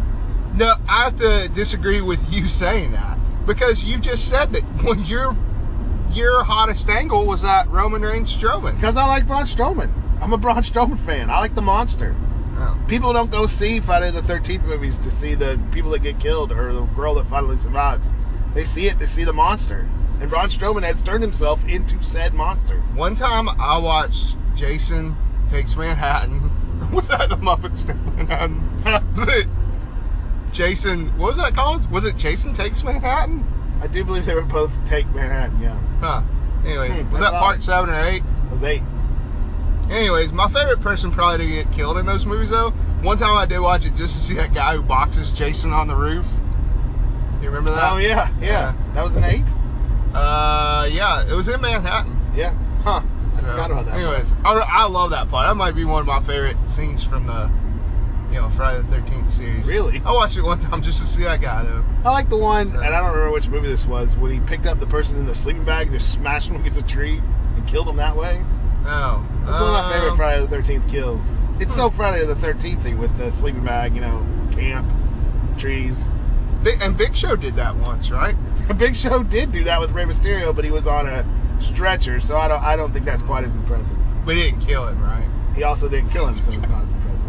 no, 0.56 0.74
I 0.88 1.04
have 1.04 1.16
to 1.16 1.48
disagree 1.54 2.00
with 2.00 2.20
you 2.32 2.48
saying 2.48 2.92
that. 2.92 3.18
Because 3.46 3.84
you 3.84 3.98
just 3.98 4.28
said 4.28 4.52
that 4.54 4.62
when 4.82 5.04
your 5.04 5.36
your 6.12 6.44
hottest 6.44 6.88
angle 6.88 7.26
was 7.26 7.42
that 7.42 7.68
Roman 7.68 8.02
Reigns 8.02 8.34
Strowman. 8.34 8.74
Because 8.76 8.96
I 8.96 9.06
like 9.06 9.26
Braun 9.26 9.44
Strowman. 9.44 9.90
I'm 10.20 10.32
a 10.32 10.38
Braun 10.38 10.62
Strowman 10.62 10.98
fan. 10.98 11.30
I 11.30 11.38
like 11.40 11.54
the 11.54 11.62
monster. 11.62 12.14
Oh. 12.58 12.78
People 12.88 13.12
don't 13.12 13.30
go 13.30 13.46
see 13.46 13.80
Friday 13.80 14.10
the 14.10 14.22
13th 14.22 14.64
movies 14.64 14.98
to 14.98 15.10
see 15.10 15.34
the 15.34 15.60
people 15.72 15.90
that 15.90 16.02
get 16.02 16.18
killed 16.18 16.52
or 16.52 16.72
the 16.72 16.82
girl 16.82 17.14
that 17.16 17.26
finally 17.26 17.56
survives. 17.56 18.12
They 18.54 18.64
see 18.64 18.86
it 18.86 18.98
to 18.98 19.06
see 19.06 19.24
the 19.24 19.32
monster. 19.32 19.88
And 20.20 20.30
Braun 20.30 20.48
Strowman 20.48 20.82
has 20.82 21.02
turned 21.02 21.22
himself 21.22 21.64
into 21.66 22.02
said 22.02 22.32
monster. 22.32 22.80
One 22.94 23.14
time 23.14 23.48
I 23.48 23.76
watched 23.78 24.36
Jason 24.54 25.16
Takes 25.48 25.76
Manhattan. 25.76 26.50
Was 26.92 27.08
that 27.08 27.28
the 27.28 27.36
Muppets 27.36 27.86
Take 27.86 27.96
Manhattan? 28.16 29.50
Jason, 30.52 31.08
what 31.18 31.28
was 31.28 31.36
that 31.36 31.54
called? 31.54 31.90
Was 31.90 32.06
it 32.06 32.16
Jason 32.16 32.54
Takes 32.54 32.82
Manhattan? 32.82 33.44
I 33.80 33.86
do 33.86 34.04
believe 34.04 34.24
they 34.26 34.34
were 34.34 34.42
both 34.42 34.84
take 34.88 35.06
Manhattan, 35.14 35.60
yeah. 35.60 35.78
Huh. 36.00 36.22
Anyways, 36.64 37.02
Hmm, 37.02 37.10
was 37.12 37.20
that 37.20 37.32
part 37.32 37.62
seven 37.62 37.90
or 37.90 38.00
eight? 38.00 38.22
It 38.46 38.52
was 38.52 38.62
eight. 38.62 38.82
Anyways, 39.90 40.32
my 40.32 40.48
favorite 40.48 40.80
person 40.80 41.12
probably 41.12 41.46
to 41.46 41.52
get 41.52 41.72
killed 41.72 41.98
in 41.98 42.06
those 42.06 42.26
movies 42.26 42.50
though. 42.50 42.70
One 43.02 43.16
time 43.18 43.36
I 43.36 43.46
did 43.46 43.60
watch 43.60 43.84
it 43.84 43.94
just 43.94 44.14
to 44.16 44.20
see 44.20 44.34
that 44.34 44.52
guy 44.52 44.74
who 44.76 44.82
boxes 44.82 45.30
Jason 45.32 45.72
on 45.72 45.86
the 45.86 45.94
roof. 45.94 46.26
You 47.40 47.48
remember 47.48 47.70
that? 47.70 47.92
Oh, 47.92 47.98
yeah, 47.98 48.30
yeah. 48.40 48.74
That 48.94 49.04
was 49.04 49.14
an 49.14 49.24
eight? 49.24 49.44
Uh, 50.14 50.88
yeah, 50.90 51.28
it 51.30 51.34
was 51.34 51.48
in 51.48 51.60
Manhattan. 51.60 52.18
Yeah. 52.34 52.54
Huh. 52.82 53.02
I 53.32 53.36
forgot 53.36 53.70
about 53.70 53.86
that. 53.86 53.94
Anyways, 53.94 54.32
I, 54.44 54.54
I 54.66 54.86
love 54.88 55.10
that 55.10 55.28
part. 55.28 55.46
That 55.46 55.54
might 55.54 55.72
be 55.76 55.84
one 55.84 56.00
of 56.00 56.06
my 56.06 56.20
favorite 56.20 56.56
scenes 56.66 57.04
from 57.04 57.26
the, 57.26 57.50
you 58.36 58.42
know, 58.42 58.50
Friday 58.50 58.82
the 58.82 58.88
Thirteenth 58.88 59.28
series. 59.30 59.66
Really? 59.66 60.02
I 60.04 60.12
watched 60.12 60.36
it 60.36 60.42
one 60.42 60.58
time 60.58 60.82
just 60.82 61.00
to 61.00 61.06
see 61.06 61.24
that 61.24 61.40
guy 61.40 61.64
though. 61.64 61.82
I 62.04 62.10
like 62.10 62.28
the 62.28 62.36
one, 62.36 62.70
So- 62.70 62.76
and 62.76 62.94
I 62.94 63.00
don't 63.00 63.08
remember 63.10 63.32
which 63.32 63.48
movie 63.48 63.68
this 63.68 63.86
was, 63.86 64.14
when 64.14 64.30
he 64.30 64.40
picked 64.40 64.66
up 64.66 64.78
the 64.78 64.86
person 64.86 65.16
in 65.16 65.24
the 65.26 65.32
sleeping 65.34 65.64
bag 65.64 65.88
and 65.88 65.98
just 65.98 66.12
smashed 66.12 66.48
him 66.50 66.56
against 66.56 66.78
a 66.78 66.82
tree 66.82 67.22
and 67.56 67.66
killed 67.66 67.88
him 67.88 67.96
that 67.96 68.14
way. 68.14 68.44
Oh, 68.84 69.24
That's 69.44 69.58
one 69.58 69.68
of 69.68 69.84
my 69.84 69.90
favorite 69.92 70.10
um, 70.10 70.16
Friday 70.16 70.40
the 70.42 70.48
Thirteenth 70.48 70.88
kills. 70.88 71.38
It's 71.58 71.74
so 71.74 71.88
Friday 71.88 72.24
the 72.26 72.34
Thirteenth 72.36 72.82
thing 72.82 72.98
with 72.98 73.16
the 73.16 73.32
sleeping 73.32 73.64
bag, 73.64 73.94
you 73.94 74.02
know, 74.02 74.24
camp, 74.52 74.92
trees. 75.56 76.06
Big, 76.62 76.80
and 76.82 76.96
Big 76.96 77.16
Show 77.16 77.36
did 77.36 77.56
that 77.56 77.74
once, 77.76 78.10
right? 78.10 78.36
Big 78.76 78.94
Show 78.94 79.22
did 79.22 79.50
do 79.50 79.64
that 79.64 79.80
with 79.80 79.92
Rey 79.92 80.04
Mysterio, 80.04 80.54
but 80.54 80.64
he 80.64 80.70
was 80.70 80.86
on 80.86 81.08
a 81.08 81.24
stretcher, 81.60 82.20
so 82.20 82.36
I 82.36 82.48
don't 82.48 82.62
I 82.62 82.76
don't 82.76 82.92
think 82.92 83.06
that's 83.06 83.22
quite 83.22 83.44
as 83.44 83.54
impressive. 83.54 83.96
But 84.26 84.36
he 84.36 84.42
didn't 84.42 84.60
kill 84.60 84.86
him, 84.86 85.02
right? 85.02 85.26
He 85.54 85.62
also 85.62 85.88
didn't 85.88 86.10
kill 86.10 86.26
him, 86.26 86.38
so 86.42 86.52
it's 86.52 86.68
not 86.68 86.84
as 86.84 86.92
impressive. 86.92 87.26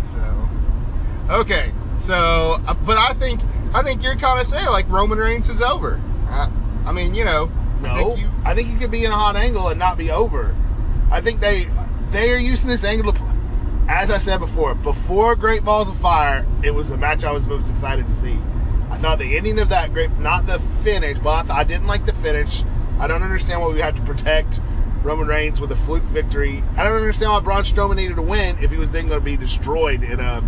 So, 0.00 0.48
okay. 1.30 1.72
So, 1.96 2.60
uh, 2.66 2.74
but 2.74 2.98
I 2.98 3.12
think 3.14 3.40
I 3.72 3.82
think 3.82 4.02
you're 4.02 4.16
kind 4.16 4.40
of 4.40 4.46
saying 4.46 4.66
like 4.66 4.88
Roman 4.88 5.18
Reigns 5.18 5.48
is 5.48 5.62
over. 5.62 6.00
I, 6.28 6.50
I 6.86 6.92
mean, 6.92 7.14
you 7.14 7.24
know, 7.24 7.50
I 7.78 7.80
No, 7.82 7.94
think 7.94 8.20
you. 8.20 8.30
I 8.44 8.54
think 8.54 8.68
you 8.70 8.76
could 8.76 8.90
be 8.90 9.04
in 9.04 9.10
a 9.10 9.14
hot 9.16 9.36
angle 9.36 9.68
and 9.68 9.78
not 9.78 9.96
be 9.96 10.10
over. 10.10 10.54
I 11.10 11.20
think 11.20 11.40
they 11.40 11.68
they 12.10 12.32
are 12.32 12.36
using 12.38 12.68
this 12.68 12.84
angle 12.84 13.12
to, 13.12 13.22
as 13.88 14.10
I 14.10 14.18
said 14.18 14.38
before, 14.38 14.74
before 14.74 15.36
Great 15.36 15.64
Balls 15.64 15.88
of 15.88 15.96
Fire, 15.96 16.46
it 16.62 16.72
was 16.72 16.88
the 16.88 16.96
match 16.96 17.24
I 17.24 17.30
was 17.32 17.48
most 17.48 17.68
excited 17.70 18.06
to 18.08 18.14
see. 18.14 18.36
I 18.90 18.98
thought 18.98 19.18
the 19.18 19.36
ending 19.36 19.58
of 19.58 19.68
that 19.70 19.92
great, 19.92 20.16
not 20.18 20.46
the 20.46 20.58
finish, 20.58 21.18
but 21.18 21.50
I, 21.50 21.58
I 21.60 21.64
didn't 21.64 21.86
like 21.86 22.06
the 22.06 22.12
finish. 22.12 22.62
I 22.98 23.06
don't 23.06 23.22
understand 23.22 23.60
why 23.60 23.68
we 23.68 23.80
had 23.80 23.96
to 23.96 24.02
protect 24.02 24.60
Roman 25.02 25.26
Reigns 25.26 25.60
with 25.60 25.72
a 25.72 25.76
fluke 25.76 26.02
victory. 26.04 26.62
I 26.76 26.84
don't 26.84 26.96
understand 26.96 27.32
why 27.32 27.40
Braun 27.40 27.64
Strowman 27.64 27.96
needed 27.96 28.16
to 28.16 28.22
win 28.22 28.56
if 28.62 28.70
he 28.70 28.76
was 28.76 28.92
then 28.92 29.08
going 29.08 29.20
to 29.20 29.24
be 29.24 29.36
destroyed 29.36 30.02
in 30.02 30.20
a 30.20 30.42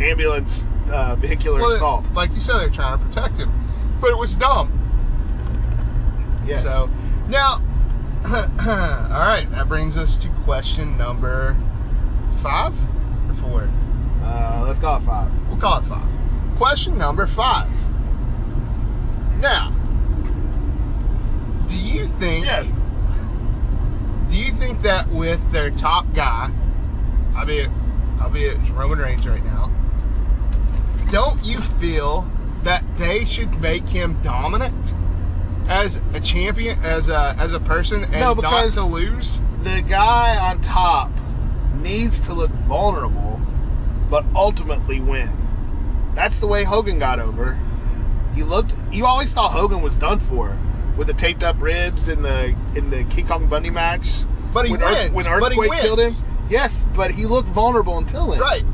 ambulance 0.00 0.64
uh, 0.90 1.16
vehicular 1.16 1.60
Well, 1.60 1.72
assault. 1.72 2.06
like 2.14 2.32
you 2.32 2.40
said, 2.40 2.58
they're 2.58 2.70
trying 2.70 2.98
to 2.98 3.04
protect 3.04 3.38
him, 3.38 3.52
but 4.00 4.10
it 4.10 4.18
was 4.18 4.34
dumb. 4.34 4.72
Yes. 6.46 6.62
So 6.62 6.88
now, 7.28 7.62
all 8.24 9.20
right, 9.20 9.46
that 9.50 9.68
brings 9.68 9.96
us 9.96 10.16
to 10.16 10.28
question 10.44 10.96
number 10.96 11.56
five 12.42 12.74
or 13.28 13.34
four. 13.34 13.68
uh, 14.22 14.64
let's 14.66 14.78
call 14.78 14.96
it 14.98 15.02
five. 15.02 15.30
We'll 15.48 15.58
call 15.58 15.78
it 15.80 15.84
five. 15.84 16.08
Question 16.56 16.96
number 16.98 17.26
five. 17.26 17.70
Now, 19.40 19.70
do 21.68 21.76
you 21.76 22.06
think? 22.06 22.44
Yes. 22.46 22.66
Do 24.28 24.36
you 24.36 24.52
think 24.52 24.82
that 24.82 25.08
with 25.08 25.40
their 25.52 25.70
top 25.70 26.06
guy, 26.14 26.50
albeit, 27.36 27.70
albeit 28.20 28.58
it's 28.60 28.70
Roman 28.70 28.98
Reigns 28.98 29.26
right 29.26 29.44
now, 29.44 29.57
don't 31.10 31.42
you 31.44 31.60
feel 31.60 32.26
that 32.64 32.84
they 32.96 33.24
should 33.24 33.60
make 33.60 33.88
him 33.88 34.18
dominant 34.22 34.94
as 35.68 36.00
a 36.14 36.20
champion, 36.20 36.78
as 36.82 37.08
a 37.08 37.34
as 37.38 37.52
a 37.52 37.60
person, 37.60 38.02
and 38.04 38.12
No, 38.20 38.34
not 38.34 38.36
because- 38.36 38.74
to 38.74 38.82
lose? 38.84 39.40
the 39.62 39.82
guy 39.82 40.36
on 40.36 40.60
top 40.60 41.10
needs 41.80 42.20
to 42.20 42.32
look 42.32 42.50
vulnerable, 42.66 43.40
but 44.08 44.24
ultimately 44.34 45.00
win. 45.00 45.30
That's 46.14 46.38
the 46.38 46.46
way 46.46 46.64
Hogan 46.64 46.98
got 46.98 47.18
over. 47.20 47.58
He 48.34 48.42
looked. 48.42 48.74
You 48.92 49.06
always 49.06 49.32
thought 49.32 49.52
Hogan 49.52 49.82
was 49.82 49.96
done 49.96 50.20
for 50.20 50.56
with 50.96 51.06
the 51.08 51.12
taped 51.14 51.42
up 51.42 51.56
ribs 51.60 52.08
in 52.08 52.22
the 52.22 52.54
in 52.74 52.90
the 52.90 53.04
King 53.04 53.26
Kong 53.26 53.46
Bundy 53.46 53.70
match. 53.70 54.22
But 54.52 54.66
he 54.66 54.72
when 54.72 54.82
Earth- 54.82 55.12
wins, 55.12 55.26
when 55.26 55.40
but 55.40 55.52
he 55.52 55.60
Earthquake 55.60 55.80
killed 55.80 55.98
him. 55.98 56.04
wins. 56.06 56.24
Yes, 56.48 56.86
but 56.94 57.10
he 57.10 57.26
looked 57.26 57.48
vulnerable 57.48 57.98
until 57.98 58.28
then. 58.28 58.40
Right. 58.40 58.64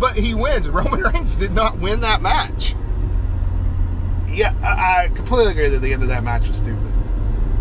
But 0.00 0.14
he 0.14 0.34
wins. 0.34 0.68
Roman 0.70 1.00
Reigns 1.00 1.36
did 1.36 1.52
not 1.52 1.78
win 1.78 2.00
that 2.00 2.22
match. 2.22 2.74
Yeah, 4.28 4.54
I, 4.62 5.08
completely 5.08 5.52
agree 5.52 5.68
that 5.68 5.80
the 5.80 5.92
end 5.92 6.02
of 6.02 6.08
that 6.08 6.24
match 6.24 6.48
was 6.48 6.56
stupid. 6.56 6.90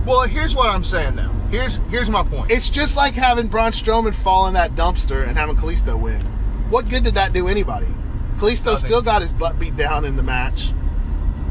Well, 0.06 0.22
here's 0.22 0.56
what 0.56 0.70
I'm 0.70 0.84
saying 0.84 1.16
though. 1.16 1.32
Here's 1.52 1.78
here's 1.90 2.10
my 2.10 2.24
point. 2.24 2.52
It's 2.52 2.70
just 2.70 2.96
like 2.96 3.16
having 3.16 3.48
Braun 3.48 3.72
Strowman 3.72 4.14
fall 4.14 4.48
in 4.48 4.54
that 4.54 4.76
dumpster 4.76 5.28
and 5.28 5.38
having 5.38 5.56
Kalisto 5.56 6.00
win. 6.00 6.22
What 6.70 6.90
good 6.90 7.04
did 7.04 7.16
that 7.16 7.34
do 7.34 7.48
anybody? 7.48 7.88
Kalisto 8.38 8.78
still 8.78 9.02
got 9.02 9.22
his 9.22 9.32
butt 9.32 9.60
beat 9.60 9.76
down 9.76 10.06
in 10.06 10.16
the 10.16 10.24
match. 10.24 10.72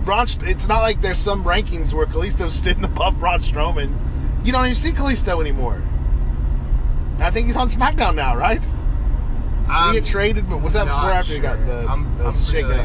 Braun, 0.04 0.26
it's 0.42 0.68
not 0.68 0.80
like 0.80 1.02
there's 1.02 1.18
some 1.18 1.44
rankings 1.44 1.92
where 1.92 2.06
Kalisto's 2.06 2.54
sitting 2.62 2.84
above 2.84 3.18
Braun 3.18 3.40
Strowman. 3.40 3.94
You 4.44 4.52
don't 4.52 4.64
even 4.64 4.74
see 4.74 4.92
Kalisto 4.92 5.40
anymore. 5.40 5.82
I 7.18 7.30
think 7.30 7.48
he's 7.48 7.56
on 7.56 7.68
SmackDown 7.68 8.14
now, 8.14 8.36
right? 8.36 8.64
Did 9.68 9.74
I'm 9.74 9.94
he 9.94 10.00
get 10.00 10.08
traded? 10.08 10.48
But 10.48 10.62
was 10.62 10.72
that 10.72 10.84
before 10.84 11.10
or 11.10 11.12
after 11.12 11.32
he 11.34 11.38
got 11.38 11.64
the, 11.66 11.84
I'm- 11.86 12.16
the 12.18 12.24
I'm 12.26 12.34
shakeup? 12.34 12.68
really- 12.70 12.80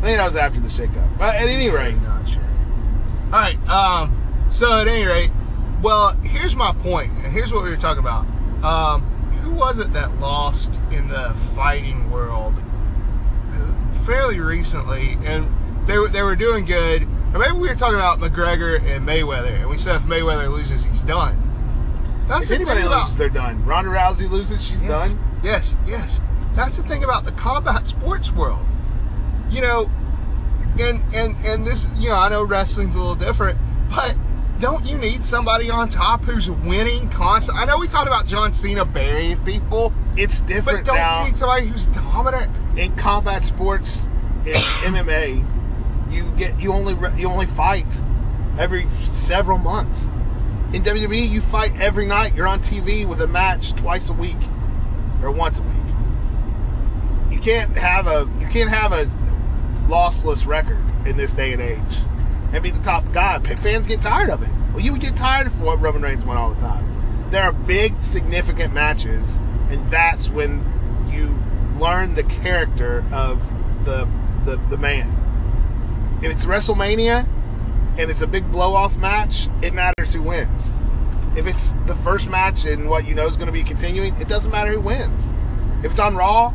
I 0.00 0.02
think 0.02 0.16
that 0.16 0.24
was 0.24 0.36
after 0.36 0.60
the 0.60 0.68
shakeup. 0.68 1.18
But 1.18 1.34
at 1.34 1.42
any 1.48 1.68
rate, 1.68 1.94
really 1.94 2.06
not 2.06 2.26
sure. 2.28 2.42
All 3.26 3.40
right. 3.40 3.68
Um. 3.68 4.46
So 4.50 4.72
at 4.80 4.88
any 4.88 5.04
rate, 5.06 5.30
well, 5.82 6.14
here's 6.22 6.56
my 6.56 6.72
point, 6.72 7.12
and 7.22 7.32
here's 7.32 7.52
what 7.52 7.62
we 7.64 7.70
were 7.70 7.76
talking 7.76 8.00
about. 8.00 8.26
Um, 8.64 9.02
who 9.42 9.50
was 9.50 9.78
it 9.78 9.92
that 9.92 10.18
lost 10.20 10.80
in 10.90 11.08
the 11.08 11.34
fighting 11.54 12.10
world 12.10 12.54
uh, 13.52 13.74
fairly 14.04 14.40
recently, 14.40 15.18
and 15.24 15.50
they 15.86 15.98
were 15.98 16.08
they 16.08 16.22
were 16.22 16.36
doing 16.36 16.64
good. 16.64 17.02
Or 17.34 17.38
maybe 17.38 17.52
we 17.52 17.68
were 17.68 17.74
talking 17.76 17.94
about 17.96 18.18
McGregor 18.20 18.80
and 18.82 19.06
Mayweather, 19.06 19.54
and 19.60 19.68
we 19.68 19.76
said 19.76 19.96
if 19.96 20.02
Mayweather 20.02 20.50
loses, 20.50 20.84
he's 20.84 21.02
done. 21.02 21.36
That's 22.26 22.50
if 22.50 22.56
anybody 22.56 22.86
about- 22.86 23.02
loses, 23.02 23.16
they're 23.16 23.28
done. 23.28 23.64
Ronda 23.64 23.90
Rousey 23.90 24.28
loses, 24.30 24.64
she's 24.64 24.84
yes, 24.86 25.12
done. 25.12 25.29
Yes, 25.42 25.74
yes. 25.86 26.20
That's 26.54 26.76
the 26.76 26.82
thing 26.82 27.04
about 27.04 27.24
the 27.24 27.32
combat 27.32 27.86
sports 27.86 28.30
world. 28.32 28.64
You 29.48 29.60
know, 29.62 29.90
and 30.78 31.02
and 31.14 31.36
and 31.44 31.66
this, 31.66 31.86
you 31.96 32.08
know, 32.10 32.16
I 32.16 32.28
know 32.28 32.42
wrestling's 32.44 32.94
a 32.94 32.98
little 32.98 33.14
different, 33.14 33.58
but 33.88 34.16
don't 34.60 34.84
you 34.84 34.98
need 34.98 35.24
somebody 35.24 35.70
on 35.70 35.88
top 35.88 36.24
who's 36.24 36.50
winning 36.50 37.08
constantly? 37.08 37.62
I 37.62 37.66
know 37.66 37.78
we 37.78 37.88
talked 37.88 38.06
about 38.06 38.26
John 38.26 38.52
Cena 38.52 38.84
burying 38.84 39.42
people, 39.44 39.92
It's 40.16 40.40
different. 40.40 40.84
but 40.84 40.84
don't 40.84 40.96
now. 40.96 41.20
you 41.22 41.28
need 41.28 41.36
somebody 41.36 41.66
who's 41.66 41.86
dominant? 41.86 42.50
in 42.76 42.94
combat 42.94 43.44
sports 43.44 44.04
in 44.46 44.52
MMA, 44.84 45.44
you 46.12 46.30
get 46.36 46.58
you 46.60 46.72
only 46.72 46.94
you 47.20 47.28
only 47.28 47.46
fight 47.46 47.86
every 48.58 48.88
several 48.90 49.58
months. 49.58 50.08
In 50.72 50.84
WWE, 50.84 51.28
you 51.28 51.40
fight 51.40 51.78
every 51.80 52.06
night. 52.06 52.34
You're 52.36 52.46
on 52.46 52.60
TV 52.60 53.04
with 53.04 53.20
a 53.22 53.26
match 53.26 53.72
twice 53.74 54.08
a 54.08 54.12
week 54.12 54.36
or 55.22 55.30
once 55.30 55.58
a 55.58 55.62
week. 55.62 55.72
You 57.30 57.40
can't 57.40 57.76
have 57.76 58.06
a 58.06 58.28
you 58.40 58.46
can't 58.48 58.70
have 58.70 58.92
a 58.92 59.06
lossless 59.88 60.46
record 60.46 60.78
in 61.06 61.16
this 61.16 61.32
day 61.32 61.52
and 61.52 61.62
age 61.62 62.00
and 62.52 62.62
be 62.62 62.70
the 62.70 62.82
top 62.82 63.10
guy. 63.12 63.38
Fans 63.38 63.86
get 63.86 64.02
tired 64.02 64.30
of 64.30 64.42
it. 64.42 64.48
Well, 64.72 64.80
you 64.80 64.92
would 64.92 65.00
get 65.00 65.16
tired 65.16 65.46
of 65.46 65.60
what 65.60 65.80
Roman 65.80 66.02
Reigns 66.02 66.24
won 66.24 66.36
all 66.36 66.52
the 66.52 66.60
time. 66.60 67.30
There 67.30 67.42
are 67.42 67.52
big, 67.52 68.02
significant 68.02 68.74
matches, 68.74 69.36
and 69.68 69.88
that's 69.90 70.28
when 70.28 70.64
you 71.08 71.38
learn 71.78 72.14
the 72.14 72.24
character 72.24 73.04
of 73.12 73.40
the 73.84 74.08
the, 74.44 74.56
the 74.68 74.76
man. 74.76 75.16
If 76.22 76.32
it's 76.32 76.44
WrestleMania 76.44 77.26
and 77.98 78.10
it's 78.10 78.20
a 78.20 78.26
big 78.26 78.50
blow 78.50 78.74
off 78.74 78.96
match, 78.96 79.48
it 79.62 79.74
matters 79.74 80.14
who 80.14 80.22
wins. 80.22 80.74
If 81.36 81.46
it's 81.46 81.72
the 81.86 81.94
first 81.96 82.28
match 82.28 82.64
and 82.64 82.88
what 82.88 83.06
you 83.06 83.14
know 83.14 83.26
is 83.26 83.36
going 83.36 83.46
to 83.46 83.52
be 83.52 83.62
continuing, 83.64 84.14
it 84.20 84.28
doesn't 84.28 84.50
matter 84.50 84.72
who 84.72 84.80
wins. 84.80 85.28
If 85.84 85.92
it's 85.92 86.00
on 86.00 86.16
Raw, 86.16 86.52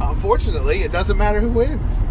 unfortunately, 0.00 0.82
it 0.82 0.92
doesn't 0.92 1.16
matter 1.18 1.40
who 1.40 1.48
wins. 1.50 2.02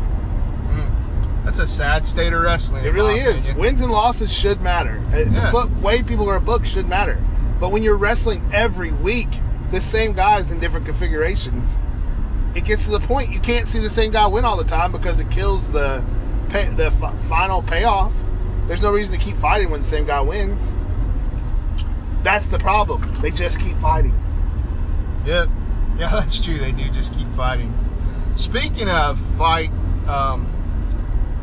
That's 1.45 1.59
a 1.59 1.67
sad 1.67 2.07
state 2.07 2.31
of 2.31 2.41
wrestling. 2.41 2.85
It 2.85 2.93
really 2.93 3.19
is. 3.19 3.43
opinion. 3.49 3.57
Wins 3.59 3.81
and 3.81 3.91
losses 3.91 4.31
should 4.31 4.61
matter. 4.61 5.03
Uh, 5.11 5.17
Yeah. 5.17 5.25
The 5.47 5.51
book, 5.51 5.83
way 5.83 6.01
people 6.01 6.29
are 6.29 6.39
booked 6.39 6.65
should 6.65 6.87
matter. 6.87 7.21
But 7.59 7.69
when 7.69 7.83
you're 7.83 7.97
wrestling 7.97 8.49
every 8.53 8.91
week, 8.93 9.27
the 9.69 9.81
same 9.81 10.13
guys 10.13 10.53
in 10.53 10.61
different 10.61 10.85
configurations, 10.85 11.79
it 12.55 12.63
gets 12.63 12.85
to 12.85 12.91
the 12.91 13.01
point 13.01 13.29
you 13.31 13.41
can't 13.41 13.67
see 13.67 13.79
the 13.79 13.89
same 13.89 14.11
guy 14.13 14.25
win 14.25 14.45
all 14.45 14.55
the 14.55 14.63
time 14.63 14.93
because 14.93 15.19
it 15.19 15.29
kills 15.31 15.69
the 15.69 16.01
pay, 16.47 16.69
the 16.69 16.85
f- 16.85 17.23
final 17.25 17.61
payoff. 17.61 18.13
There's 18.67 18.81
no 18.81 18.93
reason 18.93 19.19
to 19.19 19.23
keep 19.23 19.35
fighting 19.35 19.69
when 19.69 19.81
the 19.81 19.85
same 19.87 20.05
guy 20.05 20.21
wins. 20.21 20.75
That's 22.23 22.47
the 22.47 22.57
problem. 22.57 23.13
They 23.21 23.31
just 23.31 23.59
keep 23.59 23.75
fighting. 23.77 24.17
Yep. 25.25 25.49
Yeah, 25.97 26.09
that's 26.09 26.43
true. 26.43 26.57
They 26.57 26.71
do 26.71 26.89
just 26.89 27.13
keep 27.13 27.27
fighting. 27.33 27.73
Speaking 28.35 28.89
of 28.89 29.19
fight, 29.37 29.69
um, 30.07 30.49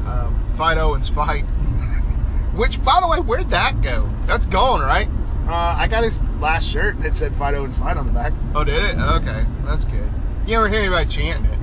uh, 0.04 0.32
fight 0.56 0.78
Owens 0.78 1.08
fight. 1.08 1.42
Which, 2.54 2.82
by 2.82 3.00
the 3.00 3.08
way, 3.08 3.20
where'd 3.20 3.50
that 3.50 3.80
go? 3.82 4.10
That's 4.26 4.46
gone, 4.46 4.80
right? 4.80 5.08
Uh, 5.46 5.76
I 5.78 5.87
got 5.88 6.04
his 6.04 6.22
last 6.40 6.66
shirt 6.66 7.00
that 7.02 7.14
said 7.14 7.34
"Fight 7.37 7.54
Owens 7.54 7.76
Fight" 7.76 7.96
on 7.96 8.06
the 8.06 8.12
back. 8.12 8.32
Oh, 8.54 8.64
did 8.64 8.82
it? 8.82 8.96
Okay, 8.96 9.44
that's 9.64 9.84
good. 9.84 10.12
You 10.46 10.52
never 10.52 10.68
hear 10.68 10.80
anybody 10.80 11.08
chanting 11.08 11.50
it. 11.50 11.58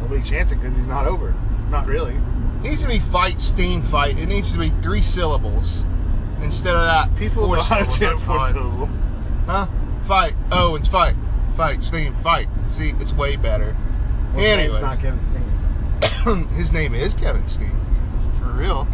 Nobody 0.00 0.22
chants 0.22 0.52
it 0.52 0.56
because 0.56 0.76
he's 0.76 0.86
not 0.86 1.06
over. 1.06 1.34
Not 1.68 1.86
really. 1.86 2.14
It 2.14 2.62
needs 2.62 2.82
to 2.82 2.88
be 2.88 2.98
fight 2.98 3.40
Steen 3.40 3.82
fight. 3.82 4.18
It 4.18 4.26
needs 4.26 4.52
to 4.52 4.58
be 4.58 4.70
three 4.82 5.02
syllables 5.02 5.86
instead 6.42 6.74
of 6.74 6.84
that. 6.84 7.14
People 7.16 7.46
four 7.46 7.56
know 7.56 7.62
how 7.62 7.78
to 7.78 7.90
syllables. 7.90 7.98
chant 7.98 8.10
That's 8.10 8.22
four 8.22 8.38
fine. 8.38 8.52
syllables. 8.52 9.00
Huh? 9.46 9.66
Fight 10.04 10.34
Owens 10.50 10.88
fight. 10.88 11.14
Fight 11.56 11.82
Steen 11.82 12.14
fight. 12.16 12.48
See, 12.68 12.92
it's 13.00 13.12
way 13.12 13.36
better. 13.36 13.76
Well, 14.34 14.44
his 14.44 14.56
name's 14.56 14.78
Anyways. 14.78 14.80
not 14.80 14.98
Kevin 15.00 15.20
Steen. 15.20 16.48
his 16.56 16.72
name 16.72 16.94
is 16.94 17.14
Kevin 17.14 17.46
Steen, 17.48 17.78
for 18.38 18.46
real, 18.46 18.88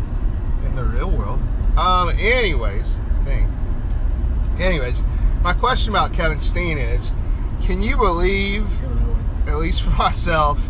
in 0.65 0.75
the 0.75 0.85
real 0.85 1.11
world. 1.11 1.41
Um, 1.77 2.11
anyways, 2.11 2.99
I 3.21 3.25
think. 3.25 3.51
Anyways, 4.61 5.05
my 5.43 5.55
question 5.55 5.93
about 5.93 6.13
Kevin 6.13 6.41
Steen 6.41 6.77
is, 6.77 7.13
can 7.63 7.81
you 7.81 7.97
believe, 7.97 8.67
at 9.47 9.57
least 9.57 9.83
for 9.83 9.91
myself, 9.99 10.69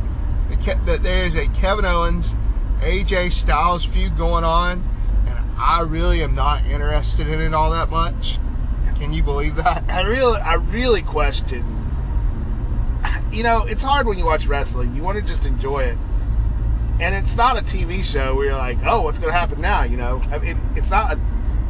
that, 0.84 1.02
there 1.02 1.24
is 1.24 1.34
a 1.34 1.46
Kevin 1.48 1.84
Owens, 1.86 2.34
AJ 2.80 3.32
Styles 3.32 3.84
feud 3.84 4.16
going 4.18 4.44
on, 4.44 4.84
I 5.58 5.82
really 5.82 6.22
am 6.22 6.34
not 6.34 6.64
interested 6.66 7.28
in 7.28 7.40
it 7.40 7.52
all 7.52 7.70
that 7.72 7.90
much. 7.90 8.38
Can 8.96 9.12
you 9.12 9.22
believe 9.22 9.56
that? 9.56 9.84
I 9.88 10.00
really, 10.02 10.40
I 10.40 10.54
really 10.54 11.02
question. 11.02 11.74
You 13.30 13.42
know, 13.42 13.64
it's 13.64 13.82
hard 13.82 14.06
when 14.06 14.18
you 14.18 14.24
watch 14.24 14.46
wrestling. 14.46 14.94
You 14.94 15.02
want 15.02 15.16
to 15.16 15.22
just 15.22 15.46
enjoy 15.46 15.80
it, 15.80 15.98
and 16.98 17.14
it's 17.14 17.36
not 17.36 17.58
a 17.58 17.60
TV 17.60 18.02
show 18.02 18.34
where 18.34 18.46
you're 18.46 18.56
like, 18.56 18.78
"Oh, 18.84 19.02
what's 19.02 19.18
going 19.18 19.32
to 19.32 19.38
happen 19.38 19.60
now?" 19.60 19.82
You 19.82 19.96
know, 19.96 20.22
I 20.30 20.38
mean, 20.38 20.58
it's 20.74 20.90
not. 20.90 21.12
A, 21.12 21.20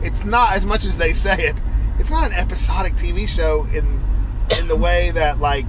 it's 0.00 0.24
not 0.24 0.52
as 0.52 0.64
much 0.64 0.84
as 0.84 0.96
they 0.96 1.12
say 1.12 1.48
it. 1.48 1.56
It's 1.98 2.10
not 2.10 2.24
an 2.24 2.32
episodic 2.32 2.94
TV 2.94 3.28
show 3.28 3.64
in 3.72 4.00
in 4.58 4.68
the 4.68 4.76
way 4.76 5.10
that 5.10 5.40
like 5.40 5.66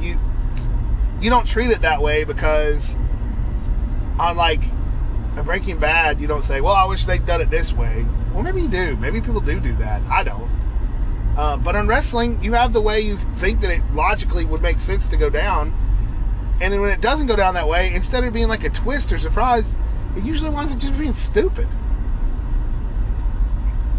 you 0.00 0.18
you 1.20 1.28
don't 1.28 1.46
treat 1.46 1.70
it 1.70 1.80
that 1.82 2.00
way 2.00 2.24
because 2.24 2.96
on 4.18 4.36
like 4.36 4.62
Breaking 5.42 5.78
Bad, 5.78 6.20
you 6.20 6.26
don't 6.26 6.44
say, 6.44 6.60
"Well, 6.60 6.74
I 6.74 6.84
wish 6.84 7.04
they'd 7.04 7.24
done 7.26 7.40
it 7.40 7.50
this 7.50 7.72
way." 7.72 8.06
Well, 8.32 8.42
maybe 8.42 8.62
you 8.62 8.68
do. 8.68 8.96
Maybe 8.96 9.20
people 9.20 9.40
do 9.40 9.60
do 9.60 9.74
that. 9.76 10.02
I 10.10 10.22
don't. 10.22 10.50
Uh, 11.36 11.56
but 11.56 11.74
in 11.74 11.86
wrestling, 11.86 12.42
you 12.42 12.52
have 12.54 12.72
the 12.72 12.80
way 12.80 13.00
you 13.00 13.16
think 13.36 13.60
that 13.60 13.70
it 13.70 13.82
logically 13.94 14.44
would 14.44 14.62
make 14.62 14.80
sense 14.80 15.08
to 15.08 15.16
go 15.16 15.30
down, 15.30 15.74
and 16.60 16.72
then 16.72 16.80
when 16.80 16.90
it 16.90 17.00
doesn't 17.00 17.26
go 17.26 17.36
down 17.36 17.54
that 17.54 17.68
way, 17.68 17.92
instead 17.92 18.24
of 18.24 18.32
being 18.32 18.48
like 18.48 18.64
a 18.64 18.70
twist 18.70 19.12
or 19.12 19.18
surprise, 19.18 19.76
it 20.16 20.24
usually 20.24 20.50
winds 20.50 20.72
up 20.72 20.78
just 20.78 20.98
being 20.98 21.14
stupid. 21.14 21.68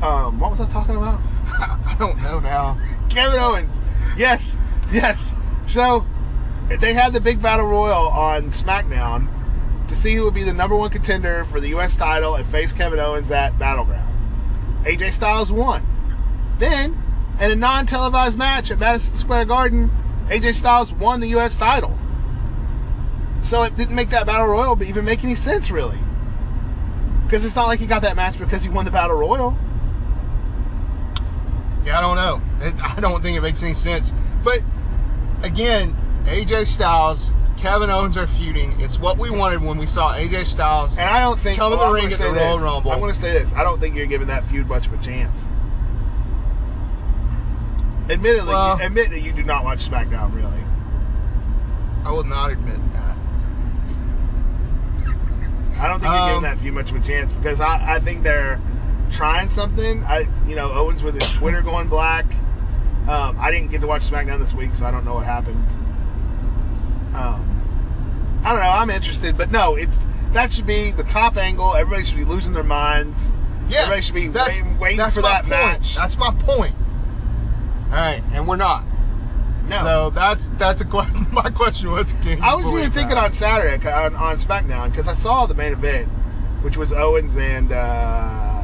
Um, 0.02 0.40
what 0.40 0.50
was 0.50 0.60
I 0.60 0.68
talking 0.68 0.96
about? 0.96 1.22
I 1.46 1.96
don't 2.00 2.22
know 2.22 2.40
now. 2.40 2.78
Kevin 3.10 3.40
Owens. 3.40 3.80
Yes, 4.18 4.58
yes. 4.92 5.34
So 5.68 6.06
they 6.80 6.94
had 6.94 7.14
the 7.14 7.22
big 7.22 7.42
battle 7.42 7.68
royal 7.68 8.08
on 8.10 8.46
SmackDown 8.46 9.30
to 9.92 9.98
see 9.98 10.16
who 10.16 10.24
would 10.24 10.34
be 10.34 10.44
the 10.44 10.54
number 10.54 10.76
one 10.76 10.90
contender 10.90 11.46
for 11.46 11.60
the 11.60 11.70
U.S. 11.70 11.96
title 11.96 12.36
and 12.36 12.46
face 12.48 12.72
Kevin 12.72 13.00
Owens 13.00 13.32
at 13.32 13.60
Battleground. 13.60 14.08
AJ 14.86 15.14
Styles 15.14 15.52
won. 15.52 15.86
Then, 16.58 17.02
in 17.40 17.52
a 17.52 17.56
non-televised 17.56 18.38
match 18.38 18.72
at 18.72 18.80
Madison 18.80 19.18
Square 19.18 19.46
Garden, 19.46 19.92
AJ 20.28 20.56
Styles 20.56 20.94
won 20.94 21.20
the 21.20 21.28
U.S. 21.30 21.58
title. 21.58 21.98
So 23.42 23.64
it 23.64 23.76
didn't 23.76 23.96
make 23.96 24.10
that 24.10 24.26
battle 24.26 24.48
royal 24.48 24.82
even 24.84 25.04
make 25.04 25.24
any 25.24 25.36
sense, 25.36 25.72
really. 25.72 26.00
Because 27.26 27.44
it's 27.44 27.56
not 27.56 27.68
like 27.68 27.80
he 27.80 27.86
got 27.86 28.02
that 28.04 28.16
match 28.16 28.40
because 28.40 28.64
he 28.64 28.70
won 28.70 28.86
the 28.86 28.92
battle 28.92 29.18
royal. 29.18 29.58
Yeah, 31.86 31.98
I 31.98 32.02
don't 32.02 32.16
know. 32.16 32.42
It, 32.66 32.76
I 32.84 33.00
don't 33.02 33.22
think 33.22 33.38
it 33.38 33.42
makes 33.42 33.62
any 33.64 33.74
sense. 33.74 34.14
But 34.44 34.62
again, 35.42 35.98
AJ 36.26 36.68
Styles, 36.68 37.34
Kevin 37.62 37.90
Owens 37.92 38.18
are 38.18 38.26
feuding. 38.26 38.80
It's 38.82 38.98
what 39.00 39.20
we 39.20 39.30
wanted 39.30 39.62
when 39.62 39.78
we 39.78 39.86
saw 39.86 40.14
AJ 40.16 40.46
Styles. 40.48 40.98
And 40.98 41.08
I 41.08 41.20
don't 41.22 41.40
think 41.40 41.60
Come 41.60 41.74
in 41.74 41.78
well, 41.80 41.92
the 41.92 41.98
I'm 41.98 42.04
ring 42.04 42.12
at 42.12 42.18
say 42.18 42.28
the 42.28 42.34
Royal 42.34 42.58
this. 42.58 42.64
Rumble. 42.66 42.92
I'm 42.92 43.00
going 43.00 43.14
to 43.14 43.18
say 43.18 43.34
this. 43.34 43.54
I 43.54 43.64
don't 43.64 43.80
think 43.80 43.96
you're 43.96 44.08
giving 44.08 44.28
that 44.28 44.44
feud 44.46 44.68
much 44.68 44.88
of 44.88 44.94
a 44.94 44.98
chance. 44.98 45.48
Admittedly, 48.10 48.50
Well- 48.50 48.80
you, 48.80 48.86
admit 48.86 49.10
that 49.12 49.22
you 49.22 49.32
do 49.32 49.44
not 49.44 49.64
watch 49.64 49.88
SmackDown 49.88 50.34
really. 50.36 50.52
I 52.04 52.12
will 52.12 52.24
not 52.24 52.50
admit 52.52 52.80
that. 52.94 53.16
I 55.80 55.88
don't 55.88 56.00
think 56.00 56.12
you're 56.12 56.22
Um, 56.22 56.30
giving 56.30 56.44
that 56.44 56.58
feud 56.60 56.74
much 56.74 56.90
of 56.92 56.98
a 56.98 57.00
chance 57.00 57.32
because 57.32 57.62
I, 57.62 57.96
I 57.96 58.00
think 58.00 58.24
they're 58.24 58.60
trying 59.12 59.50
something. 59.50 60.04
I 60.04 60.28
you 60.48 60.56
know 60.56 60.72
Owens 60.72 61.04
with 61.04 61.14
his 61.22 61.32
Twitter 61.34 61.62
going 61.62 61.88
black. 61.90 62.26
Um, 63.08 63.38
I 63.40 63.52
didn't 63.52 63.70
get 63.72 63.82
to 63.82 63.88
watch 63.88 64.10
SmackDown 64.10 64.40
this 64.40 64.54
week, 64.54 64.74
so 64.76 64.86
I 64.86 64.92
don't 64.92 65.06
know 65.06 65.14
what 65.14 65.26
happened. 65.26 65.64
Um, 67.16 67.51
I 68.44 68.52
don't 68.52 68.60
know. 68.60 68.70
I'm 68.70 68.90
interested, 68.90 69.38
but 69.38 69.52
no, 69.52 69.76
it's 69.76 69.98
that 70.34 70.52
should 70.54 70.66
be 70.66 70.92
the 70.92 71.04
top 71.04 71.38
angle. 71.38 71.76
Everybody 71.76 72.06
should 72.06 72.18
be 72.18 72.26
losing 72.26 72.54
their 72.54 72.64
minds. 72.64 73.34
Yes, 73.68 73.84
Everybody 73.84 74.02
should 74.02 74.16
be 74.16 74.28
that's, 74.28 74.50
waiting, 74.50 74.80
waiting 74.80 74.98
that's 74.98 75.16
for 75.16 75.22
my 75.22 75.30
that 75.30 75.42
point. 75.42 75.52
match. 75.52 75.96
That's 75.96 76.18
my 76.18 76.34
point. 76.34 76.76
All 77.86 77.98
right, 77.98 78.24
and 78.34 78.48
we're 78.48 78.56
not. 78.56 78.86
No. 79.68 79.78
So 79.78 80.10
that's 80.10 80.48
that's 80.50 80.82
a 80.82 80.86
question. 80.86 81.28
My 81.32 81.50
question 81.50 81.92
was, 81.92 82.14
can 82.14 82.42
I 82.42 82.56
was 82.56 82.74
even 82.74 82.92
thinking 82.92 83.18
on 83.18 83.32
Saturday 83.32 83.76
on, 83.90 84.16
on 84.16 84.36
SmackDown 84.36 84.90
because 84.90 85.08
I 85.08 85.14
saw 85.14 85.46
the 85.46 85.54
main 85.54 85.72
event, 85.72 86.10
which 86.62 86.78
was 86.78 86.92
Owens 86.92 87.38
and 87.38 87.72
uh, 87.72 88.64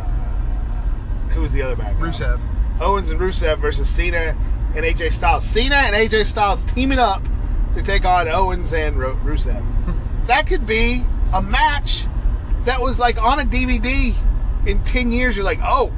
who 1.30 1.42
was 1.42 1.54
the 1.54 1.62
other 1.62 1.76
guy? 1.76 1.94
Rusev. 1.94 2.42
Owens 2.82 3.10
and 3.10 3.20
Rusev 3.20 3.60
versus 3.60 3.88
Cena 3.88 4.36
and 4.76 4.86
AJ 4.86 5.14
Styles. 5.14 5.46
Cena 5.46 5.76
and 5.76 5.96
AJ 5.96 6.26
Styles 6.26 6.66
teaming 6.66 7.00
up 7.00 7.22
to 7.78 7.84
take 7.84 8.06
on 8.06 8.28
Owens 8.28 8.74
and 8.74 8.98
Ru- 8.98 9.16
Rusev. 9.24 9.64
that 10.28 10.48
could 10.48 10.66
be 10.66 11.04
a 11.34 11.42
match 11.42 12.08
that 12.66 12.82
was 12.82 13.00
like 13.00 13.22
on 13.22 13.40
a 13.40 13.44
DVD 13.44 14.16
in 14.66 14.84
10 14.84 15.12
years. 15.12 15.36
You're 15.36 15.46
like, 15.46 15.60
oh, 15.62 15.92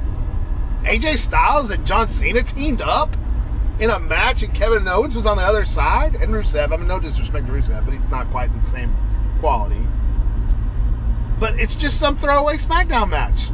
AJ 0.82 1.16
Styles 1.16 1.70
and 1.70 1.84
John 1.86 2.08
Cena 2.08 2.42
teamed 2.42 2.82
up 2.82 3.16
in 3.80 3.88
a 3.88 3.98
match 3.98 4.42
and 4.42 4.54
Kevin 4.54 4.86
Owens 4.86 5.16
was 5.16 5.24
on 5.26 5.38
the 5.38 5.42
other 5.42 5.64
side 5.64 6.14
and 6.14 6.32
Rusev. 6.32 6.72
I 6.72 6.76
mean, 6.76 6.86
no 6.86 7.00
disrespect 7.00 7.46
to 7.46 7.52
Rusev, 7.52 7.84
but 7.84 7.94
he's 7.94 8.10
not 8.10 8.30
quite 8.30 8.52
the 8.52 8.66
same 8.66 8.94
quality. 9.40 9.80
But 11.38 11.58
it's 11.58 11.74
just 11.74 11.98
some 11.98 12.16
throwaway 12.18 12.56
SmackDown 12.56 13.08
match. 13.08 13.48